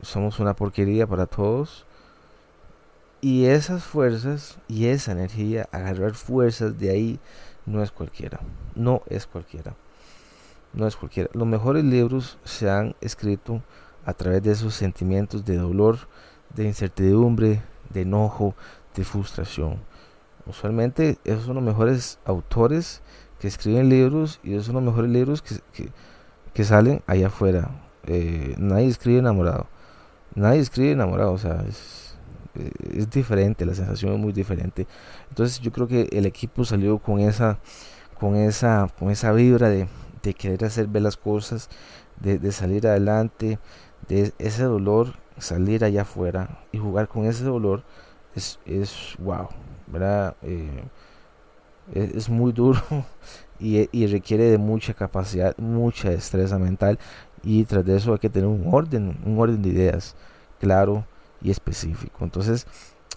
Somos 0.01 0.39
una 0.39 0.55
porquería 0.55 1.07
para 1.07 1.25
todos. 1.25 1.85
Y 3.21 3.45
esas 3.45 3.83
fuerzas 3.83 4.57
y 4.67 4.87
esa 4.87 5.13
energía, 5.13 5.69
agarrar 5.71 6.13
fuerzas 6.13 6.77
de 6.77 6.89
ahí, 6.89 7.19
no 7.65 7.83
es 7.83 7.91
cualquiera. 7.91 8.39
No 8.75 9.01
es 9.07 9.27
cualquiera. 9.27 9.75
No 10.73 10.87
es 10.87 10.95
cualquiera. 10.95 11.29
Los 11.33 11.47
mejores 11.47 11.83
libros 11.83 12.37
se 12.43 12.69
han 12.69 12.95
escrito 13.01 13.61
a 14.05 14.13
través 14.13 14.43
de 14.43 14.51
esos 14.51 14.73
sentimientos 14.73 15.45
de 15.45 15.57
dolor, 15.57 15.97
de 16.55 16.65
incertidumbre, 16.65 17.61
de 17.89 18.01
enojo, 18.01 18.55
de 18.95 19.03
frustración. 19.03 19.79
Usualmente 20.45 21.17
esos 21.23 21.45
son 21.45 21.55
los 21.55 21.63
mejores 21.63 22.19
autores 22.25 23.01
que 23.39 23.47
escriben 23.47 23.89
libros 23.89 24.39
y 24.43 24.53
esos 24.53 24.67
son 24.67 24.75
los 24.75 24.83
mejores 24.83 25.11
libros 25.11 25.41
que, 25.41 25.89
que, 26.53 26.63
salen 26.63 27.01
allá 27.07 27.27
afuera. 27.27 27.71
Eh, 28.05 28.55
nadie 28.57 28.87
escribe 28.87 29.19
enamorado. 29.19 29.67
Nadie 30.35 30.59
escribe 30.59 30.91
enamorado, 30.91 31.31
o 31.31 31.37
sea, 31.37 31.63
eh, 31.67 31.71
es 32.55 33.09
diferente, 33.09 33.65
la 33.65 33.73
sensación 33.73 34.13
es 34.13 34.19
muy 34.19 34.33
diferente. 34.33 34.87
Entonces 35.29 35.59
yo 35.59 35.71
creo 35.71 35.87
que 35.87 36.09
el 36.11 36.25
equipo 36.25 36.65
salió 36.65 36.99
con 36.99 37.19
esa, 37.19 37.59
con 38.19 38.35
esa, 38.35 38.89
con 38.99 39.09
esa 39.09 39.31
vibra 39.31 39.69
de, 39.69 39.87
de 40.21 40.33
querer 40.33 40.65
hacer 40.65 40.87
ver 40.87 41.01
las 41.01 41.17
cosas, 41.17 41.69
de, 42.19 42.39
de, 42.39 42.51
salir 42.51 42.87
adelante, 42.87 43.59
de 44.07 44.33
ese 44.39 44.63
dolor, 44.63 45.13
salir 45.37 45.83
allá 45.83 46.03
afuera 46.03 46.59
y 46.71 46.77
jugar 46.77 47.07
con 47.07 47.25
ese 47.25 47.43
dolor 47.43 47.83
es, 48.35 48.59
es 48.65 49.15
wow, 49.19 49.49
¿verdad? 49.87 50.35
Eh, 50.43 50.83
es, 51.93 52.15
es, 52.15 52.29
muy 52.29 52.51
duro 52.51 52.81
y, 53.59 53.89
y, 53.91 54.07
requiere 54.07 54.45
de 54.45 54.57
mucha 54.57 54.93
capacidad, 54.93 55.57
mucha 55.57 56.09
destreza 56.09 56.57
mental 56.59 56.99
y 57.43 57.65
tras 57.65 57.83
de 57.85 57.97
eso 57.97 58.13
hay 58.13 58.19
que 58.19 58.29
tener 58.29 58.47
un 58.47 58.67
orden, 58.71 59.17
un 59.25 59.39
orden 59.39 59.61
de 59.61 59.69
ideas 59.69 60.15
claro 60.59 61.05
y 61.43 61.51
específico. 61.51 62.23
Entonces, 62.23 62.65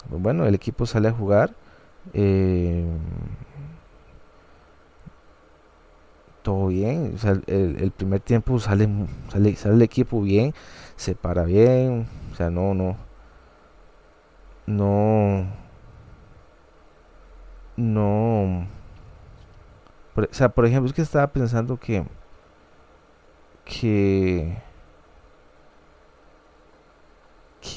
bueno, 0.09 0.45
el 0.45 0.55
equipo 0.55 0.85
sale 0.85 1.07
a 1.07 1.13
jugar. 1.13 1.53
Eh, 2.13 2.85
todo 6.47 6.67
bien, 6.67 7.17
el, 7.47 7.91
primer 7.91 8.21
tiempo 8.21 8.57
sale, 8.59 8.87
sale, 9.29 9.55
sale 9.57 9.75
el 9.75 9.81
equipo 9.81 10.21
bien, 10.21 10.53
se 10.95 11.13
para 11.13 11.43
bien, 11.43 12.07
o 12.31 12.35
sea, 12.35 12.49
no, 12.49 12.73
no, 12.73 12.95
no, 14.65 15.45
no, 17.75 18.67
o 20.15 20.27
sea, 20.31 20.49
por 20.49 20.65
ejemplo, 20.65 20.87
es 20.87 20.93
que 20.93 21.01
estaba 21.01 21.27
pensando 21.27 21.77
que, 21.77 22.05
que, 23.65 24.57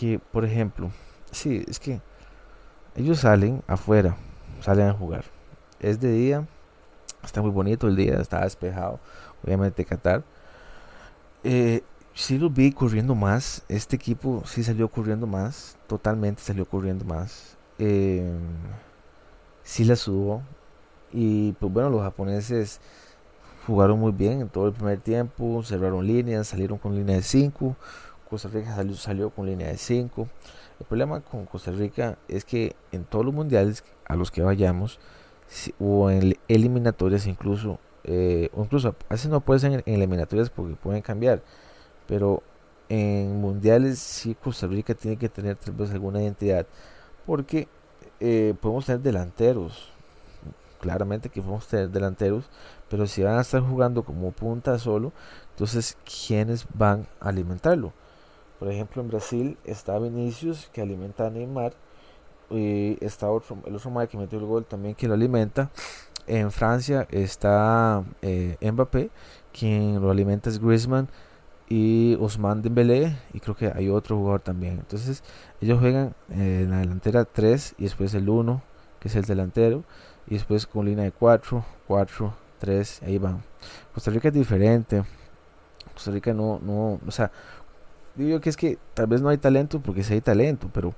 que, 0.00 0.18
por 0.18 0.44
ejemplo, 0.44 0.90
sí, 1.30 1.64
es 1.68 1.78
que 1.78 2.00
ellos 2.96 3.20
salen 3.20 3.62
afuera, 3.66 4.16
salen 4.60 4.88
a 4.88 4.94
jugar, 4.94 5.24
es 5.80 6.00
de 6.00 6.10
día, 6.12 6.46
Está 7.22 7.42
muy 7.42 7.50
bonito 7.50 7.86
el 7.86 7.96
día, 7.96 8.20
está 8.20 8.42
despejado. 8.42 8.98
Obviamente 9.44 9.84
Qatar. 9.84 10.22
Eh, 11.44 11.82
sí 12.14 12.38
lo 12.38 12.50
vi 12.50 12.72
corriendo 12.72 13.14
más. 13.14 13.62
Este 13.68 13.96
equipo 13.96 14.42
sí 14.46 14.62
salió 14.64 14.88
corriendo 14.88 15.26
más. 15.26 15.76
Totalmente 15.86 16.42
salió 16.42 16.64
corriendo 16.66 17.04
más. 17.04 17.56
Eh, 17.78 18.32
sí 19.62 19.84
la 19.84 19.96
sudó. 19.96 20.42
Y 21.12 21.52
pues 21.52 21.72
bueno, 21.72 21.90
los 21.90 22.02
japoneses 22.02 22.80
jugaron 23.66 23.98
muy 23.98 24.12
bien 24.12 24.40
en 24.40 24.48
todo 24.48 24.68
el 24.68 24.72
primer 24.72 25.00
tiempo. 25.00 25.62
Cerraron 25.62 26.06
líneas, 26.06 26.48
salieron 26.48 26.78
con 26.78 26.94
línea 26.94 27.16
de 27.16 27.22
5. 27.22 27.76
Costa 28.30 28.48
Rica 28.48 28.76
salió, 28.76 28.94
salió 28.94 29.30
con 29.30 29.46
línea 29.46 29.66
de 29.66 29.76
5. 29.76 30.28
El 30.78 30.86
problema 30.86 31.20
con 31.20 31.46
Costa 31.46 31.72
Rica 31.72 32.16
es 32.28 32.44
que 32.44 32.76
en 32.92 33.04
todos 33.04 33.24
los 33.24 33.34
mundiales 33.34 33.84
a 34.06 34.14
los 34.14 34.30
que 34.30 34.42
vayamos, 34.42 35.00
o 35.80 36.10
en 36.10 36.36
eliminatorias 36.46 37.26
incluso, 37.26 37.80
eh, 38.04 38.50
incluso 38.56 38.94
a 39.08 39.14
veces 39.14 39.30
no 39.30 39.40
puede 39.40 39.60
ser 39.60 39.82
en, 39.84 39.94
eliminatorias 39.94 40.48
porque 40.48 40.76
pueden 40.76 41.02
cambiar, 41.02 41.42
pero 42.06 42.42
en 42.88 43.40
mundiales 43.40 43.98
sí 43.98 44.36
Costa 44.36 44.68
Rica 44.68 44.94
tiene 44.94 45.16
que 45.16 45.28
tener 45.28 45.56
tal 45.56 45.74
vez 45.74 45.90
alguna 45.90 46.22
identidad, 46.22 46.66
porque 47.26 47.66
eh, 48.20 48.54
podemos 48.60 48.86
tener 48.86 49.00
delanteros, 49.00 49.90
claramente 50.80 51.28
que 51.28 51.42
podemos 51.42 51.66
tener 51.66 51.90
delanteros, 51.90 52.44
pero 52.88 53.06
si 53.06 53.22
van 53.22 53.38
a 53.38 53.42
estar 53.42 53.60
jugando 53.60 54.04
como 54.04 54.30
punta 54.30 54.78
solo, 54.78 55.12
entonces 55.50 55.96
¿quiénes 56.04 56.64
van 56.74 57.06
a 57.20 57.28
alimentarlo? 57.28 57.92
Por 58.60 58.70
ejemplo, 58.70 59.00
en 59.00 59.08
Brasil 59.08 59.56
está 59.64 59.98
Vinicius 59.98 60.68
que 60.70 60.82
alimenta 60.82 61.26
a 61.26 61.30
Neymar 61.30 61.72
y 62.50 63.02
está 63.02 63.30
otro, 63.30 63.56
el 63.64 63.74
otro 63.74 63.90
Mike 63.90 64.08
que 64.08 64.18
metió 64.18 64.38
el 64.38 64.44
gol 64.44 64.66
también 64.66 64.94
que 64.94 65.08
lo 65.08 65.14
alimenta. 65.14 65.70
En 66.26 66.52
Francia 66.52 67.08
está 67.10 68.04
eh, 68.20 68.56
Mbappé, 68.60 69.10
quien 69.58 70.00
lo 70.00 70.10
alimenta 70.10 70.50
es 70.50 70.60
Griezmann 70.60 71.08
y 71.70 72.16
Ousmane 72.20 72.60
Dembélé 72.60 73.16
y 73.32 73.40
creo 73.40 73.56
que 73.56 73.72
hay 73.74 73.88
otro 73.88 74.18
jugador 74.18 74.40
también. 74.42 74.74
Entonces 74.74 75.24
ellos 75.62 75.80
juegan 75.80 76.14
eh, 76.28 76.62
en 76.64 76.70
la 76.70 76.80
delantera 76.80 77.24
3 77.24 77.76
y 77.78 77.84
después 77.84 78.12
el 78.12 78.28
1, 78.28 78.62
que 79.00 79.08
es 79.08 79.16
el 79.16 79.24
delantero, 79.24 79.84
y 80.26 80.34
después 80.34 80.66
con 80.66 80.84
línea 80.84 81.04
de 81.04 81.12
4, 81.12 81.64
4, 81.86 82.34
3, 82.58 83.02
ahí 83.04 83.16
van. 83.16 83.42
Costa 83.94 84.10
Rica 84.10 84.28
es 84.28 84.34
diferente. 84.34 85.02
Costa 85.94 86.10
Rica 86.10 86.34
no, 86.34 86.58
no, 86.62 87.00
o 87.06 87.10
sea, 87.10 87.30
digo 88.14 88.40
que 88.40 88.50
es 88.50 88.56
que 88.56 88.78
tal 88.94 89.06
vez 89.06 89.20
no 89.22 89.28
hay 89.28 89.38
talento 89.38 89.80
porque 89.80 90.02
sí 90.02 90.14
hay 90.14 90.20
talento, 90.20 90.68
pero 90.72 90.94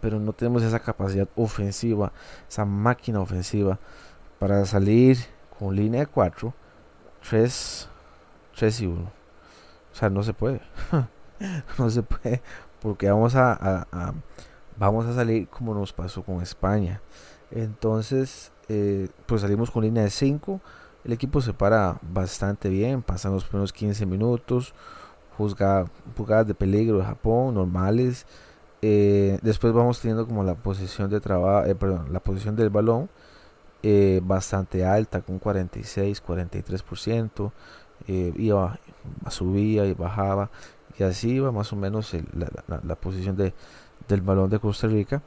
pero 0.00 0.20
no 0.20 0.32
tenemos 0.32 0.62
esa 0.62 0.78
capacidad 0.80 1.28
ofensiva, 1.36 2.12
esa 2.48 2.64
máquina 2.64 3.20
ofensiva 3.20 3.78
para 4.38 4.64
salir 4.66 5.18
con 5.58 5.74
línea 5.74 6.00
de 6.00 6.06
4, 6.06 6.52
3, 7.28 7.88
3 8.56 8.80
y 8.82 8.86
1. 8.86 9.02
O 9.02 9.94
sea, 9.94 10.10
no 10.10 10.22
se 10.22 10.34
puede. 10.34 10.60
no 11.78 11.90
se 11.90 12.02
puede 12.02 12.42
porque 12.80 13.10
vamos 13.10 13.34
a, 13.34 13.86
vamos 14.76 15.06
a 15.06 15.14
salir 15.14 15.48
como 15.48 15.74
nos 15.74 15.92
pasó 15.92 16.22
con 16.22 16.42
España. 16.42 17.00
Entonces, 17.50 18.52
eh, 18.68 19.08
pues 19.26 19.42
salimos 19.42 19.70
con 19.70 19.82
línea 19.82 20.04
de 20.04 20.10
5. 20.10 20.60
El 21.04 21.12
equipo 21.12 21.40
se 21.40 21.52
para 21.52 21.98
bastante 22.02 22.68
bien, 22.68 23.02
pasan 23.02 23.32
los 23.32 23.44
primeros 23.44 23.72
15 23.72 24.06
minutos, 24.06 24.74
juzga 25.36 25.86
jugadas 26.16 26.46
de 26.46 26.54
peligro 26.54 26.98
de 26.98 27.04
Japón 27.04 27.54
normales 27.54 28.26
eh, 28.82 29.38
después 29.42 29.72
vamos 29.72 30.00
teniendo 30.00 30.26
como 30.26 30.44
la 30.44 30.54
posición 30.54 31.10
de 31.10 31.20
trabajo, 31.20 31.66
eh, 31.66 31.74
perdón, 31.74 32.12
la 32.12 32.20
posición 32.20 32.56
del 32.56 32.70
balón 32.70 33.08
eh, 33.82 34.20
bastante 34.22 34.84
alta, 34.84 35.22
con 35.22 35.38
46, 35.38 36.22
43%, 36.22 37.52
eh, 38.08 38.32
iba, 38.36 38.78
subía 39.30 39.86
y 39.86 39.94
bajaba, 39.94 40.50
y 40.98 41.02
así 41.04 41.30
iba 41.30 41.52
más 41.52 41.72
o 41.72 41.76
menos 41.76 42.12
la, 42.32 42.94
posición 42.96 43.36
de, 43.36 43.54
del 44.08 44.22
balón 44.22 44.50
de 44.50 44.58
Costa 44.58 44.86
Rica. 44.86 45.22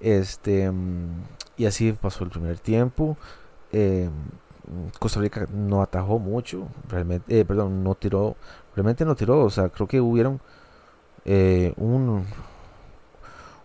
Este, 0.00 0.70
y 1.56 1.66
así 1.66 1.92
pasó 1.92 2.24
el 2.24 2.30
primer 2.30 2.58
tiempo. 2.58 3.16
Costa 4.98 5.20
Rica 5.20 5.46
no 5.52 5.82
atajó 5.82 6.18
mucho, 6.18 6.68
realmente, 6.88 7.44
perdón, 7.44 7.82
no 7.82 7.94
tiró, 7.94 8.36
realmente 8.74 9.04
no 9.04 9.14
tiró, 9.14 9.44
o 9.44 9.50
sea, 9.50 9.68
creo 9.68 9.86
que 9.86 10.00
hubieron 10.00 10.40
un 11.76 12.24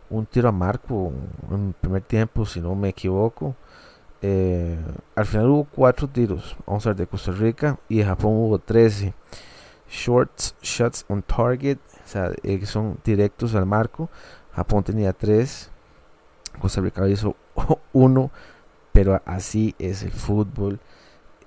un 0.09 0.25
tiro 0.25 0.49
a 0.49 0.51
marco 0.51 1.11
en 1.51 1.73
primer 1.73 2.01
tiempo, 2.01 2.45
si 2.45 2.61
no 2.61 2.75
me 2.75 2.89
equivoco. 2.89 3.55
Eh, 4.21 4.77
al 5.15 5.25
final 5.25 5.47
hubo 5.49 5.65
cuatro 5.65 6.07
tiros, 6.07 6.55
vamos 6.65 6.85
a 6.85 6.89
ver, 6.89 6.97
de 6.97 7.07
Costa 7.07 7.31
Rica 7.31 7.77
y 7.89 7.99
de 7.99 8.05
Japón 8.05 8.33
hubo 8.33 8.59
13. 8.59 9.13
Shorts, 9.89 10.55
shots 10.61 11.05
on 11.07 11.21
target, 11.21 11.77
o 12.05 12.07
sea, 12.07 12.31
eh, 12.43 12.65
son 12.65 12.97
directos 13.03 13.53
al 13.55 13.65
marco. 13.65 14.09
Japón 14.53 14.83
tenía 14.83 15.13
3, 15.13 15.69
Costa 16.59 16.81
Rica 16.81 17.07
hizo 17.07 17.35
uno, 17.93 18.31
pero 18.93 19.21
así 19.25 19.75
es 19.79 20.03
el 20.03 20.11
fútbol. 20.11 20.79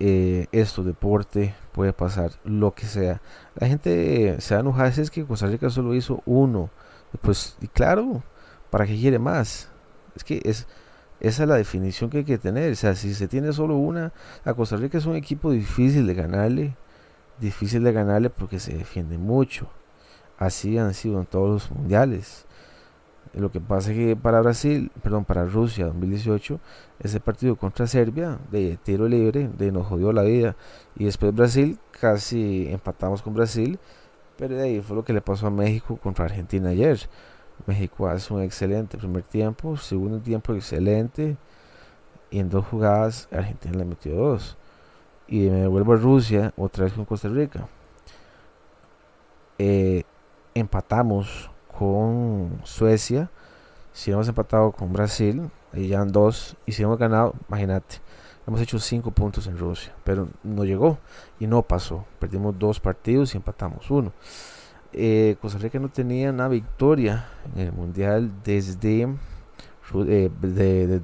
Eh, 0.01 0.47
esto, 0.53 0.85
deporte, 0.85 1.55
puede 1.73 1.93
pasar 1.93 2.33
lo 2.45 2.73
que 2.73 2.87
sea. 2.87 3.21
La 3.57 3.67
gente 3.67 4.41
se 4.41 4.55
va 4.61 4.85
a 4.85 4.89
es 4.89 5.11
que 5.11 5.25
Costa 5.25 5.47
Rica 5.47 5.71
solo 5.71 5.95
hizo 5.95 6.23
uno. 6.25 6.71
Pues, 7.21 7.57
y 7.61 7.69
claro, 7.69 8.23
¿para 8.71 8.87
qué 8.87 8.97
quiere 8.97 9.19
más? 9.19 9.69
Es 10.15 10.25
que 10.25 10.41
es, 10.45 10.67
esa 11.21 11.43
es 11.43 11.49
la 11.49 11.57
definición 11.57 12.11
que 12.11 12.19
hay 12.19 12.25
que 12.25 12.39
tener. 12.39 12.73
O 12.73 12.77
sea, 12.77 12.95
si 12.95 13.15
se 13.15 13.29
tiene 13.29 13.53
solo 13.53 13.77
una, 13.77 14.13
a 14.45 14.55
Costa 14.55 14.77
Rica 14.77 14.99
es 14.99 15.07
un 15.07 15.17
equipo 15.17 15.51
difícil 15.51 16.07
de 16.07 16.15
ganarle. 16.15 16.77
Difícil 17.41 17.85
de 17.85 17.93
ganarle 17.93 18.31
porque 18.31 18.61
se 18.61 18.77
defiende 18.77 19.19
mucho. 19.19 19.69
Así 20.39 20.79
han 20.79 20.95
sido 20.95 21.21
en 21.21 21.27
todos 21.27 21.49
los 21.51 21.71
mundiales. 21.71 22.47
Lo 23.35 23.51
que 23.51 23.61
pasa 23.61 23.91
es 23.91 23.97
que 23.97 24.17
para 24.17 24.41
Brasil, 24.41 24.91
perdón, 25.03 25.25
para 25.25 25.45
Rusia 25.45 25.87
2018, 25.87 26.59
ese 27.01 27.21
partido 27.21 27.57
contra 27.57 27.87
Serbia 27.87 28.39
de 28.51 28.79
tiro 28.83 29.09
libre, 29.09 29.49
de 29.57 29.71
nos 29.73 29.87
jodió 29.87 30.13
la 30.13 30.23
vida. 30.23 30.57
Y 30.97 31.05
después 31.05 31.35
Brasil, 31.35 31.79
casi 32.01 32.69
empatamos 32.69 33.23
con 33.23 33.35
Brasil. 33.35 33.79
Pero 34.37 34.55
de 34.57 34.63
ahí 34.63 34.81
fue 34.81 34.97
lo 34.97 35.05
que 35.05 35.13
le 35.13 35.21
pasó 35.21 35.49
a 35.49 35.51
México 35.51 35.97
contra 35.97 36.25
Argentina 36.27 36.71
ayer. 36.71 36.99
México 37.67 38.09
hace 38.09 38.33
un 38.33 38.43
excelente 38.43 38.97
primer 38.97 39.25
tiempo, 39.25 39.77
segundo 39.77 40.21
tiempo 40.21 40.55
excelente. 40.55 41.37
Y 42.31 42.41
en 42.41 42.49
dos 42.51 42.67
jugadas 42.67 43.29
Argentina 43.33 43.77
le 43.77 43.85
metió 43.85 44.15
dos. 44.15 44.57
Y 45.27 45.51
me 45.51 45.67
vuelvo 45.67 45.93
a 45.95 45.97
Rusia, 45.97 46.53
otra 46.57 46.85
vez 46.85 46.93
con 46.93 47.05
Costa 47.05 47.29
Rica. 47.29 47.69
Eh, 49.59 50.05
empatamos 50.55 51.51
con 51.79 52.61
Suecia. 52.65 53.31
Si 53.93 54.11
hemos 54.11 54.27
empatado 54.29 54.73
con 54.73 54.93
Brasil, 54.93 55.49
ahí 55.73 55.89
ya 55.89 56.05
dos. 56.05 56.57
Y 56.67 56.73
si 56.73 56.83
hemos 56.83 56.99
ganado, 56.99 57.35
imagínate, 57.49 57.97
hemos 58.47 58.61
hecho 58.61 58.79
cinco 58.81 59.13
puntos 59.13 59.47
en 59.47 59.57
Rusia. 59.59 59.95
Pero 60.05 60.29
no 60.43 60.65
llegó 60.65 60.99
y 61.39 61.47
no 61.47 61.63
pasó. 61.63 62.05
Perdimos 62.19 62.59
dos 62.59 62.81
partidos 62.81 63.35
y 63.35 63.37
empatamos 63.37 63.91
uno. 63.91 64.13
eh, 64.93 65.37
Costa 65.41 65.59
Rica 65.59 65.79
no 65.79 65.89
tenía 65.91 66.31
una 66.31 66.49
victoria 66.49 67.29
en 67.55 67.61
el 67.69 67.73
mundial 67.73 68.33
desde, 68.43 69.03
eh, 70.07 70.31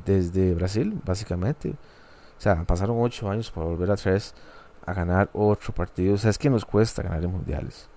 desde 0.05 0.55
Brasil, 0.55 1.01
básicamente. 1.05 1.71
O 1.71 2.41
sea, 2.41 2.65
pasaron 2.65 2.97
ocho 3.01 3.31
años 3.31 3.51
para 3.51 3.67
volver 3.67 3.91
a 3.93 3.97
tres 3.97 4.35
a 4.87 4.93
ganar 4.93 5.31
otro 5.35 5.73
partido. 5.73 6.15
O 6.15 6.19
sea, 6.19 6.31
es 6.31 6.39
que 6.39 6.51
nos 6.51 6.65
cuesta 6.65 7.03
ganar 7.03 7.23
en 7.23 7.31
mundiales. 7.31 7.89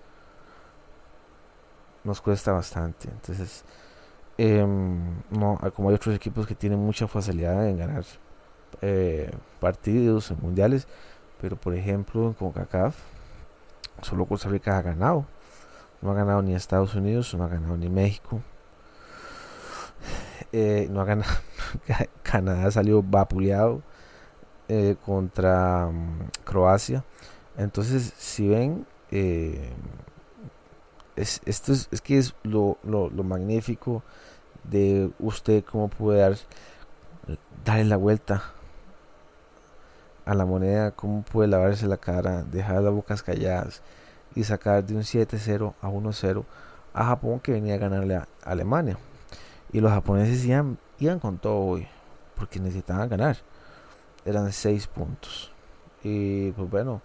Nos 2.07 2.21
cuesta 2.21 2.53
bastante. 2.53 3.09
Entonces, 3.09 3.65
em, 4.37 5.21
no, 5.29 5.59
como 5.75 5.89
hay 5.89 5.95
otros 5.95 6.15
equipos 6.15 6.47
que 6.47 6.55
tienen 6.55 6.79
mucha 6.79 7.05
facilidad 7.05 7.67
en 7.67 7.77
ganar 7.77 8.05
eh, 8.81 9.29
partidos 9.59 10.31
en 10.31 10.39
mundiales, 10.41 10.87
pero 11.41 11.57
por 11.57 11.75
ejemplo, 11.75 12.33
con 12.39 12.53
CACAF, 12.53 12.95
solo 14.01 14.25
Costa 14.25 14.47
Rica 14.47 14.77
ha 14.77 14.81
ganado. 14.81 15.25
No 16.01 16.11
ha 16.11 16.13
ganado 16.13 16.41
ni 16.41 16.55
Estados 16.55 16.95
Unidos, 16.95 17.33
no 17.33 17.43
ha 17.43 17.49
ganado 17.49 17.75
ni 17.75 17.89
México. 17.89 18.41
Eh, 20.53 20.87
no 20.89 21.01
ha 21.01 21.03
ganado. 21.03 21.33
Canadá 22.23 22.71
salió 22.71 23.03
vapuleado 23.03 23.81
eh, 24.69 24.95
contra 25.05 25.87
mm, 25.87 26.29
Croacia. 26.45 27.03
Entonces, 27.57 28.13
si 28.17 28.47
ven, 28.47 28.85
eh, 29.11 29.73
es, 31.17 31.41
esto 31.45 31.73
es, 31.73 31.89
es, 31.91 32.01
que 32.01 32.17
es 32.17 32.33
lo, 32.43 32.77
lo, 32.83 33.09
lo, 33.09 33.23
magnífico 33.23 34.03
de 34.63 35.09
usted, 35.19 35.63
cómo 35.65 35.89
puede 35.89 36.19
dar, 36.19 36.37
darle 37.65 37.85
la 37.85 37.97
vuelta 37.97 38.43
a 40.25 40.33
la 40.33 40.45
moneda, 40.45 40.91
cómo 40.91 41.23
puede 41.23 41.49
lavarse 41.49 41.87
la 41.87 41.97
cara, 41.97 42.43
dejar 42.43 42.81
las 42.81 42.93
bocas 42.93 43.23
calladas 43.23 43.81
y 44.35 44.43
sacar 44.43 44.85
de 44.85 44.95
un 44.95 45.01
7-0 45.01 45.73
a 45.81 45.89
1-0 45.89 46.45
a 46.93 47.05
Japón 47.05 47.39
que 47.39 47.51
venía 47.51 47.75
a 47.75 47.77
ganarle 47.77 48.15
a 48.15 48.27
Alemania. 48.43 48.97
Y 49.71 49.79
los 49.79 49.91
japoneses 49.91 50.45
iban, 50.45 50.77
iban 50.99 51.19
con 51.19 51.39
todo 51.39 51.59
hoy, 51.59 51.87
porque 52.35 52.59
necesitaban 52.59 53.09
ganar. 53.09 53.37
Eran 54.25 54.51
6 54.51 54.87
puntos. 54.87 55.51
Y 56.03 56.51
pues 56.51 56.69
bueno, 56.69 57.01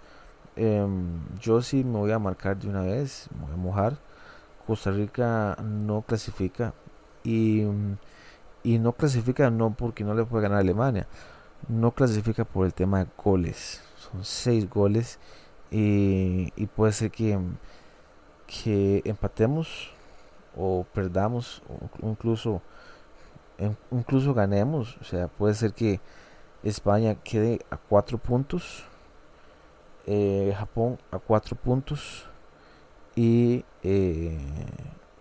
em, 0.57 1.21
yo 1.41 1.63
sí 1.63 1.85
me 1.85 1.99
voy 1.99 2.13
a 2.13 2.19
marcar 2.19 2.59
de 2.59 2.69
una 2.69 2.83
vez, 2.83 3.29
me 3.35 3.47
voy 3.47 3.55
a 3.55 3.57
mojar. 3.57 3.99
Costa 4.67 4.91
Rica 4.91 5.57
no 5.63 6.03
clasifica 6.03 6.73
y, 7.25 7.63
y 8.63 8.79
no 8.79 8.93
clasifica 8.93 9.51
no 9.51 9.75
porque 9.75 10.05
no 10.05 10.15
le 10.15 10.25
puede 10.25 10.45
ganar 10.45 10.59
a 10.59 10.61
Alemania, 10.61 11.07
no 11.69 11.93
clasifica 11.93 12.45
por 12.45 12.67
el 12.67 12.75
tema 12.75 13.01
de 13.01 13.11
goles. 13.23 13.83
Son 13.97 14.25
6 14.25 14.69
goles 14.71 15.19
y, 15.71 16.67
puede 16.77 16.93
ser 16.93 17.11
que, 17.11 17.39
que 18.47 19.03
empatemos 19.05 19.91
o 20.57 20.85
perdamos 20.93 21.63
o 21.69 22.07
incluso 22.09 22.61
incluso 23.91 24.35
ganemos 24.35 24.99
o 25.01 25.05
sea 25.05 25.29
puede 25.29 25.55
ser 25.55 25.73
que 25.73 26.01
España 26.63 27.15
quede 27.15 27.61
a 27.71 27.77
cuatro 27.77 28.19
puntos 28.19 28.85
eh, 30.07 30.55
Japón 30.57 30.99
a 31.11 31.19
cuatro 31.19 31.57
puntos 31.57 32.29
y 33.15 33.65
eh, 33.83 34.39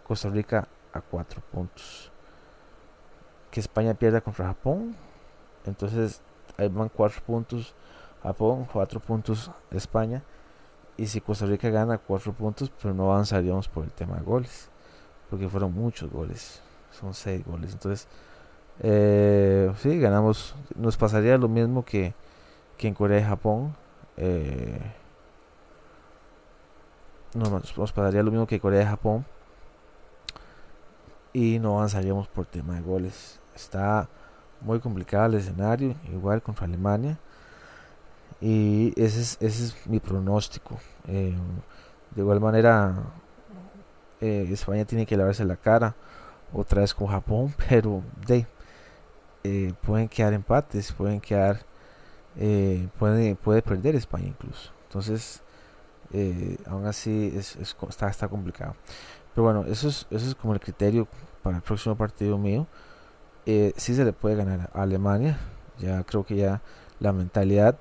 Costa 0.08 0.30
Rica 0.30 0.68
a 0.94 1.02
cuatro 1.02 1.42
puntos 1.52 2.12
que 3.50 3.60
España 3.60 3.94
pierda 3.94 4.22
contra 4.22 4.48
Japón 4.48 4.96
entonces 5.66 6.22
ahí 6.58 6.68
van 6.70 6.90
cuatro 6.90 7.22
puntos 7.26 7.74
Japón 8.24 8.68
cuatro 8.72 9.00
puntos 9.00 9.52
España 9.72 10.24
y 11.02 11.08
si 11.08 11.20
Costa 11.20 11.48
Rica 11.48 11.70
gana 11.70 11.98
cuatro 11.98 12.32
puntos, 12.32 12.72
pero 12.82 12.94
no 12.94 13.12
avanzaríamos 13.12 13.68
por 13.68 13.84
el 13.86 13.92
tema 13.92 14.18
de 14.18 14.22
goles. 14.22 14.70
Porque 15.32 15.50
fueron 15.50 15.74
muchos 15.74 16.12
goles. 16.12 16.62
Son 16.92 17.16
seis 17.16 17.44
goles. 17.44 17.74
Entonces, 17.74 18.08
eh, 18.82 19.72
sí, 19.78 20.00
ganamos. 20.00 20.56
Nos 20.76 20.98
pasaría 20.98 21.40
lo 21.40 21.48
mismo 21.48 21.84
que, 21.84 22.14
que 22.78 22.88
en 22.88 22.94
Corea 22.94 23.20
y 23.20 23.24
Japón. 23.24 23.76
Eh, 24.18 24.80
nos, 27.34 27.92
pasaría 27.92 28.24
lo 28.24 28.32
mismo 28.32 28.48
que 28.48 28.60
Corea 28.60 28.84
y 28.84 28.86
Japón. 28.86 29.26
Y 31.34 31.60
no 31.60 31.78
avanzaríamos 31.78 32.28
por 32.28 32.46
tema 32.46 32.76
de 32.76 32.82
goles. 32.82 33.40
Está 33.56 34.10
muy 34.62 34.80
complicado 34.80 35.28
el 35.28 35.36
escenario. 35.36 35.96
Igual 36.12 36.42
contra 36.42 36.66
Alemania. 36.66 37.18
Y 38.42 38.94
ese 39.02 39.22
es, 39.22 39.38
ese 39.40 39.66
es 39.66 39.88
mi 39.88 40.00
pronóstico. 40.00 40.80
Eh, 41.08 41.36
de 42.16 42.22
igual 42.22 42.40
manera, 42.40 42.96
eh, 44.20 44.48
España 44.52 44.86
tiene 44.86 45.06
que 45.06 45.18
lavarse 45.18 45.46
la 45.46 45.56
cara 45.56 45.96
otra 46.54 46.82
vez 46.82 46.94
con 46.94 47.08
Japón, 47.08 47.54
pero 47.70 48.04
de, 48.28 48.46
eh, 49.44 49.74
pueden 49.82 50.08
quedar 50.08 50.34
empates, 50.34 50.92
pueden 50.92 51.20
quedar, 51.22 51.60
puede, 52.98 53.36
puede 53.36 53.62
perder 53.62 53.96
España 53.96 54.28
incluso. 54.28 54.72
Entonces, 54.88 55.42
aún 56.68 56.86
así 56.86 57.34
es, 57.36 57.56
está, 57.56 58.10
está 58.10 58.28
complicado. 58.28 58.76
Pero 59.34 59.44
bueno, 59.46 59.66
eso 59.66 59.88
es, 59.88 60.08
eso 60.10 60.28
es 60.28 60.36
como 60.36 60.54
el 60.54 60.60
criterio 60.60 61.08
para 61.42 61.58
el 61.58 61.64
próximo 61.64 61.96
partido 61.96 62.38
mío. 62.38 62.68
si 63.46 63.96
se 63.96 64.06
le 64.06 64.14
puede 64.14 64.36
ganar 64.36 64.70
a 64.74 64.82
Alemania, 64.84 65.38
ya 65.80 66.04
creo 66.04 66.26
que 66.26 66.36
ya 66.36 66.62
la 67.00 67.14
mentalidad 67.14 67.78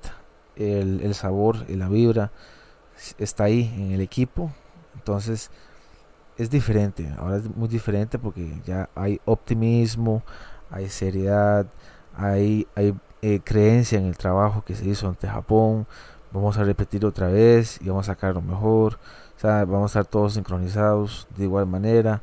el, 0.55 1.13
sabor 1.13 1.65
y 1.67 1.75
la 1.75 1.87
vibra 1.87 2.31
está 3.17 3.45
ahí 3.45 3.73
en 3.77 3.91
el 3.91 4.01
equipo. 4.01 4.51
Entonces 4.95 5.49
es 6.37 6.49
diferente, 6.49 7.13
ahora 7.17 7.37
es 7.37 7.55
muy 7.55 7.67
diferente 7.67 8.17
porque 8.17 8.61
ya 8.65 8.89
hay 8.95 9.19
optimismo, 9.25 10.23
hay 10.69 10.89
seriedad, 10.89 11.67
hay, 12.15 12.67
hay 12.75 12.93
eh, 13.21 13.41
creencia 13.43 13.97
en 13.99 14.05
el 14.05 14.17
trabajo 14.17 14.63
que 14.65 14.75
se 14.75 14.87
hizo 14.87 15.07
ante 15.07 15.27
Japón. 15.27 15.87
Vamos 16.31 16.57
a 16.57 16.63
repetir 16.63 17.05
otra 17.05 17.27
vez 17.27 17.79
y 17.81 17.89
vamos 17.89 18.09
a 18.09 18.13
sacar 18.13 18.35
lo 18.35 18.41
mejor. 18.41 18.99
vamos 19.43 19.95
a 19.95 19.99
estar 19.99 20.05
todos 20.05 20.33
sincronizados 20.33 21.27
de 21.37 21.43
igual 21.45 21.67
manera. 21.67 22.21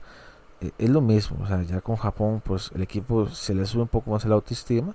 Eh, 0.61 0.73
es 0.79 0.91
lo 0.91 1.01
mismo, 1.01 1.39
ya 1.69 1.81
con 1.81 1.97
Japón, 1.97 2.43
pues 2.45 2.71
el 2.75 2.83
equipo 2.83 3.29
se 3.29 3.55
le 3.55 3.67
sube 3.67 3.83
un 3.83 3.89
poco 3.89 4.11
más 4.11 4.25
la 4.25 4.35
autoestima 4.35 4.95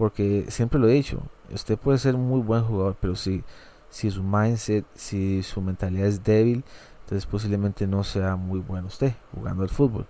porque 0.00 0.46
siempre 0.48 0.80
lo 0.80 0.88
he 0.88 0.94
dicho, 0.94 1.20
usted 1.52 1.76
puede 1.76 1.98
ser 1.98 2.16
muy 2.16 2.40
buen 2.40 2.64
jugador, 2.64 2.96
pero 2.98 3.14
si, 3.16 3.44
si 3.90 4.10
su 4.10 4.22
mindset, 4.22 4.86
si 4.94 5.42
su 5.42 5.60
mentalidad 5.60 6.06
es 6.06 6.24
débil, 6.24 6.64
entonces 7.02 7.26
posiblemente 7.26 7.86
no 7.86 8.02
sea 8.02 8.34
muy 8.36 8.60
bueno 8.60 8.86
usted 8.88 9.12
jugando 9.34 9.62
al 9.62 9.68
fútbol. 9.68 10.06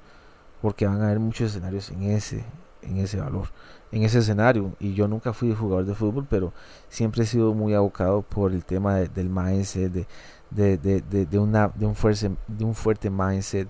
Porque 0.62 0.86
van 0.86 1.00
a 1.00 1.06
haber 1.06 1.18
muchos 1.18 1.50
escenarios 1.50 1.90
en 1.90 2.04
ese, 2.04 2.44
en 2.82 2.98
ese 2.98 3.18
valor, 3.18 3.48
en 3.92 4.02
ese 4.02 4.18
escenario. 4.18 4.74
Y 4.78 4.94
yo 4.94 5.08
nunca 5.08 5.32
fui 5.32 5.54
jugador 5.54 5.86
de 5.86 5.94
fútbol, 5.94 6.26
pero 6.28 6.52
siempre 6.88 7.22
he 7.22 7.26
sido 7.26 7.54
muy 7.54 7.74
abocado 7.74 8.22
por 8.22 8.52
el 8.52 8.64
tema 8.64 8.96
del 8.96 9.28
mindset, 9.28 9.92
de, 9.92 10.06
de, 10.50 10.78
de, 10.78 11.26
de, 11.26 11.38
una, 11.38 11.68
de, 11.68 11.86
un 11.86 11.94
fuerte, 11.94 12.30
de 12.46 12.64
un 12.64 12.74
fuerte 12.74 13.10
mindset, 13.10 13.68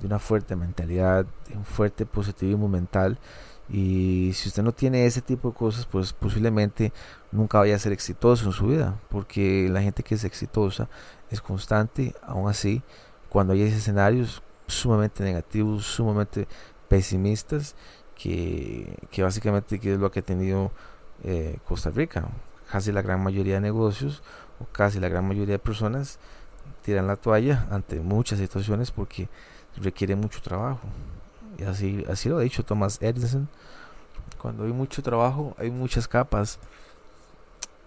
de 0.00 0.06
una 0.06 0.18
fuerte 0.18 0.56
mentalidad, 0.56 1.26
de 1.48 1.56
un 1.56 1.64
fuerte 1.64 2.06
positivismo 2.06 2.68
mental. 2.68 3.18
Y 3.72 4.32
si 4.34 4.48
usted 4.48 4.64
no 4.64 4.72
tiene 4.72 5.06
ese 5.06 5.20
tipo 5.20 5.50
de 5.50 5.54
cosas, 5.54 5.86
pues 5.86 6.12
posiblemente 6.12 6.92
nunca 7.30 7.58
vaya 7.58 7.76
a 7.76 7.78
ser 7.78 7.92
exitoso 7.92 8.46
en 8.46 8.52
su 8.52 8.66
vida, 8.66 8.98
porque 9.08 9.68
la 9.70 9.80
gente 9.80 10.02
que 10.02 10.16
es 10.16 10.24
exitosa 10.24 10.88
es 11.30 11.40
constante, 11.40 12.14
aún 12.22 12.48
así, 12.48 12.82
cuando 13.28 13.52
hay 13.52 13.62
escenarios 13.62 14.42
sumamente 14.66 15.22
negativos, 15.22 15.84
sumamente 15.84 16.48
pesimistas, 16.88 17.76
que, 18.20 19.22
básicamente 19.22 19.78
que 19.78 19.94
es 19.94 19.98
lo 19.98 20.10
que 20.10 20.20
ha 20.20 20.22
tenido 20.22 20.70
eh, 21.24 21.58
Costa 21.64 21.90
Rica. 21.90 22.28
Casi 22.70 22.92
la 22.92 23.02
gran 23.02 23.22
mayoría 23.22 23.54
de 23.54 23.60
negocios 23.60 24.22
o 24.60 24.66
casi 24.66 25.00
la 25.00 25.08
gran 25.08 25.26
mayoría 25.26 25.54
de 25.54 25.58
personas 25.58 26.18
tiran 26.82 27.06
la 27.06 27.16
toalla 27.16 27.66
ante 27.70 27.98
muchas 28.00 28.38
situaciones 28.38 28.90
porque 28.90 29.28
requiere 29.76 30.16
mucho 30.16 30.40
trabajo. 30.42 30.80
Y 31.58 31.64
así, 31.64 32.04
así 32.08 32.28
lo 32.28 32.38
ha 32.38 32.42
dicho 32.42 32.64
Thomas 32.64 32.98
Edison. 33.00 33.48
Cuando 34.38 34.64
hay 34.64 34.72
mucho 34.72 35.02
trabajo, 35.02 35.54
hay 35.58 35.70
muchas 35.70 36.06
capas. 36.06 36.58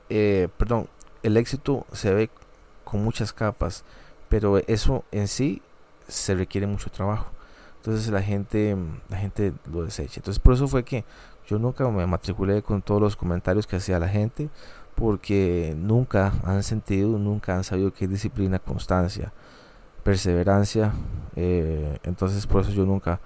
Eh, 0.09 0.49
perdón, 0.57 0.87
el 1.21 1.37
éxito 1.37 1.85
se 1.91 2.13
ve 2.13 2.29
con 2.83 3.03
muchas 3.03 3.33
capas, 3.33 3.83
pero 4.29 4.57
eso 4.67 5.03
en 5.11 5.27
sí 5.27 5.61
se 6.07 6.35
requiere 6.35 6.67
mucho 6.67 6.89
trabajo. 6.89 7.27
Entonces 7.83 8.09
la 8.13 8.21
gente, 8.21 8.77
la 9.09 9.17
gente 9.17 9.51
lo 9.69 9.83
desecha. 9.83 10.21
Entonces 10.21 10.39
por 10.39 10.53
eso 10.53 10.69
fue 10.69 10.85
que 10.85 11.03
yo 11.45 11.59
nunca 11.59 11.85
me 11.89 12.07
matriculé 12.07 12.61
con 12.61 12.81
todos 12.81 13.01
los 13.01 13.17
comentarios 13.17 13.67
que 13.67 13.75
hacía 13.75 13.99
la 13.99 14.07
gente, 14.07 14.49
porque 14.95 15.75
nunca 15.77 16.31
han 16.45 16.63
sentido, 16.63 17.19
nunca 17.19 17.57
han 17.57 17.65
sabido 17.65 17.93
qué 17.93 18.07
disciplina, 18.07 18.57
constancia, 18.57 19.33
perseverancia. 20.01 20.93
Eh, 21.35 21.97
entonces 22.03 22.47
por 22.47 22.61
eso 22.61 22.71
yo 22.71 22.85
nunca 22.85 23.19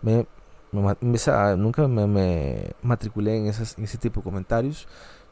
me, 0.00 0.28
nunca 0.70 1.88
me, 1.88 2.70
matriculé 2.82 3.38
en, 3.38 3.46
esas, 3.48 3.76
ese 3.78 3.98
tipo 3.98 4.20
de 4.20 4.24
comentarios. 4.24 4.86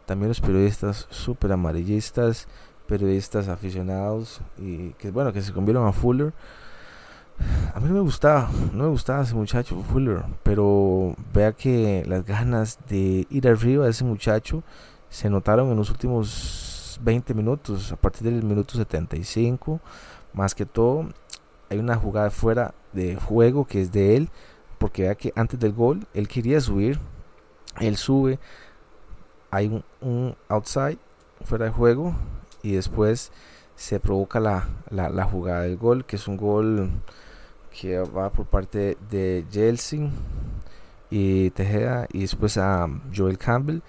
También 0.06 0.26
los 0.26 0.40
periodistas 0.40 1.06
súper 1.08 1.52
amarillistas, 1.52 2.48
periodistas 2.88 3.46
aficionados 3.46 4.40
y 4.58 4.90
que 4.94 5.12
bueno, 5.12 5.32
que 5.32 5.40
se 5.40 5.52
convierten 5.52 5.86
a 5.86 5.92
Fuller. 5.92 6.32
A 7.74 7.80
mí 7.80 7.88
no 7.88 7.94
me 7.94 8.00
gustaba, 8.00 8.50
no 8.72 8.84
me 8.84 8.90
gustaba 8.90 9.22
ese 9.22 9.34
muchacho 9.34 9.82
Fuller, 9.90 10.24
pero 10.42 11.16
vea 11.32 11.52
que 11.52 12.04
las 12.06 12.24
ganas 12.24 12.78
de 12.88 13.26
ir 13.30 13.48
arriba 13.48 13.84
de 13.84 13.92
ese 13.92 14.04
muchacho 14.04 14.62
se 15.08 15.30
notaron 15.30 15.70
en 15.70 15.76
los 15.76 15.90
últimos 15.90 16.98
20 17.02 17.34
minutos, 17.34 17.90
a 17.92 17.96
partir 17.96 18.24
del 18.30 18.42
minuto 18.42 18.74
75, 18.76 19.80
más 20.34 20.54
que 20.54 20.66
todo 20.66 21.08
hay 21.70 21.78
una 21.78 21.96
jugada 21.96 22.30
fuera 22.30 22.74
de 22.92 23.16
juego 23.16 23.64
que 23.64 23.80
es 23.80 23.92
de 23.92 24.16
él, 24.16 24.28
porque 24.78 25.02
vea 25.02 25.14
que 25.14 25.32
antes 25.34 25.58
del 25.58 25.72
gol 25.72 26.06
él 26.12 26.28
quería 26.28 26.60
subir, 26.60 26.98
él 27.80 27.96
sube, 27.96 28.38
hay 29.50 29.82
un, 30.00 30.36
outside 30.48 30.98
fuera 31.44 31.64
de 31.64 31.70
juego 31.70 32.14
y 32.62 32.72
después 32.72 33.32
se 33.76 33.98
provoca 33.98 34.40
la, 34.40 34.68
la, 34.90 35.08
la 35.08 35.24
jugada 35.24 35.62
del 35.62 35.76
gol, 35.76 36.04
que 36.04 36.16
es 36.16 36.28
un 36.28 36.36
gol 36.36 36.90
que 37.78 37.98
va 37.98 38.30
por 38.30 38.46
parte 38.46 38.96
de 39.10 39.44
Jelsin 39.50 40.12
y 41.10 41.50
Tejeda 41.50 42.06
y 42.12 42.20
después 42.20 42.56
a 42.58 42.88
Joel 43.14 43.38
Campbell 43.38 43.80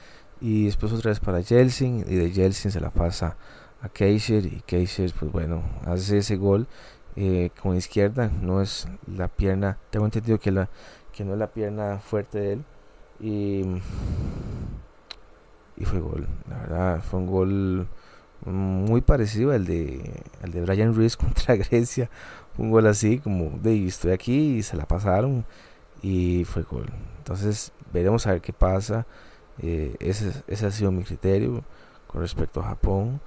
y 0.42 0.66
después 0.66 0.92
otra 0.92 1.12
vez 1.12 1.20
para 1.20 1.42
Jelsin 1.42 2.00
y 2.08 2.16
de 2.16 2.32
Jelsin 2.32 2.72
se 2.72 2.80
la 2.80 2.90
pasa 2.90 3.38
a 3.82 3.90
Keisher 3.90 4.46
y 4.46 4.62
Keisher 4.66 5.12
pues 5.18 5.32
bueno 5.32 5.64
hace 5.86 6.18
ese 6.18 6.38
gol 6.38 6.68
eh, 7.16 7.50
con 7.62 7.76
izquierda 7.76 8.30
no 8.42 8.62
es 8.62 8.88
la 9.08 9.28
pierna 9.28 9.78
tengo 9.90 10.06
entendido 10.06 10.40
que 10.40 10.52
la 10.52 10.70
que 11.12 11.24
no 11.24 11.34
es 11.34 11.40
la 11.40 11.48
pierna 11.48 12.00
fuerte 12.00 12.40
de 12.40 12.54
él 12.54 12.64
y 13.20 13.62
y 15.78 15.86
fue 15.86 16.00
gol 16.00 16.28
la 16.50 16.58
verdad 16.60 17.04
fue 17.04 17.20
un 17.20 17.28
gol 17.28 17.88
muy 18.46 19.02
parecido 19.02 19.52
al 19.52 19.66
de 19.66 20.12
al 20.42 20.52
de 20.52 20.62
Brian 20.62 20.94
Ruiz 20.94 21.18
contra 21.18 21.56
Grecia. 21.56 22.10
Un 22.58 22.72
gol 22.72 22.88
así 22.88 23.20
como 23.20 23.58
de 23.60 23.88
estoy 23.88 24.12
aquí 24.12 24.58
y 24.58 24.64
se 24.64 24.78
la 24.78 24.86
pasaron 24.86 25.46
y 26.02 26.44
fue 26.46 26.64
gol 26.64 26.92
entonces 27.24 27.72
veremos 27.94 28.28
a 28.28 28.34
ver 28.34 28.42
qué 28.42 28.52
pasa. 28.52 29.08
Eh, 29.60 29.96
ese, 30.00 30.34
ese 30.48 30.66
ha 30.66 30.72
sido 30.72 30.92
mi 30.92 31.04
criterio 31.04 31.64
con 32.08 32.22
respecto 32.22 32.60
a 32.60 32.66
Japón. 32.66 33.22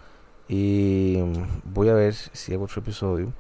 Y 0.49 1.17
mm, 1.19 1.73
voy 1.73 1.89
a 1.89 1.95
ver 1.95 2.15
si 2.15 2.53
hago 2.53 2.65
otro 2.65 2.83
episodio 2.83 3.33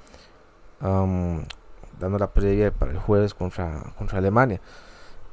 dando 0.81 2.19
la 2.19 2.33
previa 2.33 2.71
para 2.71 2.93
el 2.93 2.99
jueves 2.99 3.35
contra, 3.35 3.93
contra 3.99 4.19
Alemania. 4.19 4.61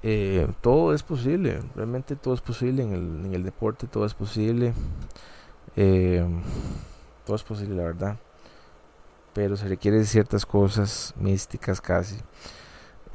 Eh, 0.01 0.45
todo 0.59 0.93
es 0.93 1.01
posible 1.01 1.61
realmente 1.75 2.17
todo 2.17 2.33
es 2.33 2.41
posible 2.41 2.83
en 2.83 2.91
el, 2.91 3.25
en 3.25 3.33
el 3.33 3.43
deporte 3.43 3.87
todo 3.87 4.05
es 4.05 4.13
posible 4.13 4.73
eh, 5.75 6.25
todo 7.25 7.35
es 7.35 7.43
posible 7.43 7.75
la 7.75 7.83
verdad 7.83 8.17
pero 9.33 9.57
se 9.57 9.67
requieren 9.67 10.05
ciertas 10.05 10.45
cosas 10.45 11.13
místicas 11.17 11.81
casi. 11.81 12.17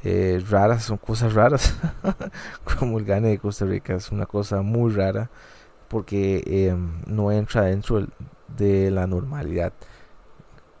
Eh, 0.03 0.43
raras, 0.49 0.83
son 0.83 0.97
cosas 0.97 1.33
raras, 1.33 1.75
como 2.79 2.99
el 2.99 3.05
gane 3.05 3.29
de 3.29 3.37
Costa 3.37 3.65
Rica, 3.65 3.95
es 3.95 4.11
una 4.11 4.25
cosa 4.25 4.61
muy 4.61 4.93
rara 4.93 5.29
porque 5.89 6.43
eh, 6.45 6.75
no 7.07 7.31
entra 7.31 7.63
dentro 7.63 8.05
de 8.47 8.91
la 8.91 9.07
normalidad 9.07 9.73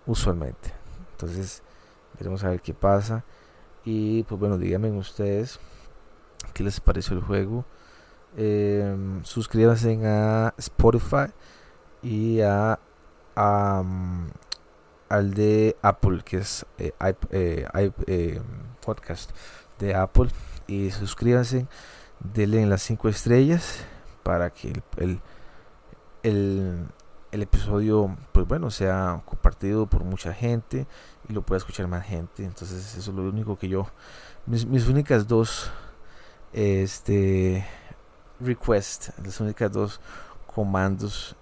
usualmente. 0.05 0.73
Entonces, 1.11 1.63
veremos 2.17 2.43
a 2.43 2.49
ver 2.49 2.61
qué 2.61 2.73
pasa. 2.73 3.23
Y 3.83 4.23
pues 4.23 4.39
bueno, 4.39 4.57
díganme 4.57 4.91
ustedes 4.91 5.59
qué 6.53 6.63
les 6.63 6.79
pareció 6.79 7.15
el 7.15 7.23
juego. 7.23 7.65
Eh, 8.37 8.95
suscríbanse 9.23 9.99
a 10.05 10.53
Spotify 10.57 11.31
y 12.01 12.41
a, 12.41 12.79
a 13.35 13.83
al 15.09 15.33
de 15.33 15.75
Apple, 15.81 16.21
que 16.23 16.37
es 16.37 16.65
eh, 16.77 16.93
eh, 17.31 17.67
eh, 18.07 18.41
podcast 18.85 19.31
de 19.79 19.95
Apple. 19.95 20.29
Y 20.67 20.91
suscríbanse, 20.91 21.67
denle 22.19 22.61
en 22.61 22.69
las 22.69 22.83
5 22.83 23.09
estrellas 23.09 23.83
para 24.23 24.51
que 24.51 24.71
el, 24.97 25.19
el, 26.21 26.85
el, 27.31 27.41
episodio, 27.41 28.15
pues 28.31 28.47
bueno, 28.47 28.69
sea 28.69 29.23
compartido 29.25 29.87
por 29.87 30.03
mucha 30.03 30.31
gente 30.31 30.85
y 31.27 31.33
lo 31.33 31.41
pueda 31.41 31.57
escuchar 31.57 31.87
más 31.87 32.05
gente. 32.05 32.45
Entonces, 32.45 32.95
eso 32.95 33.09
es 33.09 33.17
lo 33.17 33.23
único 33.23 33.57
que 33.57 33.67
yo, 33.67 33.87
mis, 34.45 34.65
mis 34.67 34.87
únicas 34.87 35.27
dos, 35.27 35.71
este, 36.53 37.65
request, 38.39 39.09
las 39.25 39.39
únicas 39.39 39.71
dos 39.71 39.99
comandos 40.53 41.35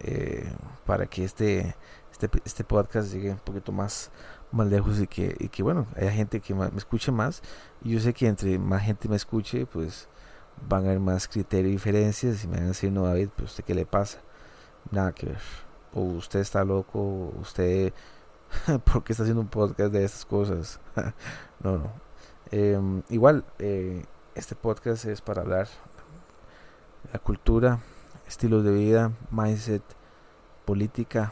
para 0.86 1.06
que 1.06 1.24
este 1.24 1.76
este, 2.20 2.42
este 2.46 2.64
podcast 2.64 3.14
llegue 3.14 3.32
un 3.32 3.38
poquito 3.38 3.72
más, 3.72 4.10
más 4.52 4.68
lejos 4.68 5.00
y 5.00 5.06
que, 5.06 5.36
y 5.40 5.50
que 5.50 5.62
bueno, 5.62 5.86
haya 5.96 6.12
gente 6.12 6.40
que 6.40 6.56
me 6.56 6.68
escuche 6.76 7.12
más. 7.12 7.44
Y 7.84 7.92
yo 7.92 8.00
sé 8.00 8.14
que 8.14 8.28
entre 8.28 8.58
más 8.58 8.82
gente 8.82 9.08
me 9.08 9.16
escuche, 9.16 9.68
pues 9.68 10.10
van 10.68 10.84
a 10.84 10.88
haber 10.88 11.00
más 11.00 11.28
criterios 11.28 11.70
y 11.70 11.74
diferencias. 11.74 12.44
Y 12.44 12.48
me 12.48 12.56
van 12.56 12.66
a 12.66 12.68
decir, 12.70 12.92
no, 12.92 13.06
David, 13.06 13.30
pues 13.36 13.52
usted 13.52 13.64
qué 13.64 13.76
le 13.76 13.86
pasa. 13.86 14.20
Nada 14.92 15.12
que 15.12 15.28
ver. 15.28 15.42
O 15.94 16.02
usted 16.02 16.40
está 16.40 16.64
loco, 16.66 17.00
o 17.00 17.40
usted, 17.40 17.94
¿por 18.92 19.04
qué 19.04 19.14
está 19.14 19.24
haciendo 19.24 19.42
un 19.42 19.50
podcast 19.50 19.94
de 19.94 20.04
estas 20.04 20.26
cosas? 20.26 20.80
no, 21.60 21.78
no. 21.78 21.92
Em, 22.50 23.04
igual, 23.10 23.46
eh, 23.60 24.04
este 24.34 24.56
podcast 24.56 25.06
es 25.06 25.22
para 25.22 25.42
hablar 25.44 25.68
la 27.14 27.20
cultura, 27.20 27.80
estilos 28.28 28.64
de 28.64 28.72
vida, 28.72 29.12
mindset, 29.32 29.84
política, 30.66 31.32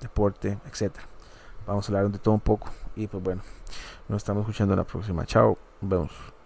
deporte, 0.00 0.58
etcétera. 0.66 1.06
Vamos 1.66 1.88
a 1.88 1.92
hablar 1.92 2.10
de 2.10 2.18
todo 2.18 2.34
un 2.34 2.40
poco 2.40 2.68
y 2.96 3.06
pues 3.06 3.22
bueno, 3.22 3.42
nos 4.08 4.18
estamos 4.18 4.42
escuchando 4.42 4.74
la 4.74 4.84
próxima. 4.84 5.24
Chao, 5.24 5.56
nos 5.80 5.90
vemos. 5.90 6.39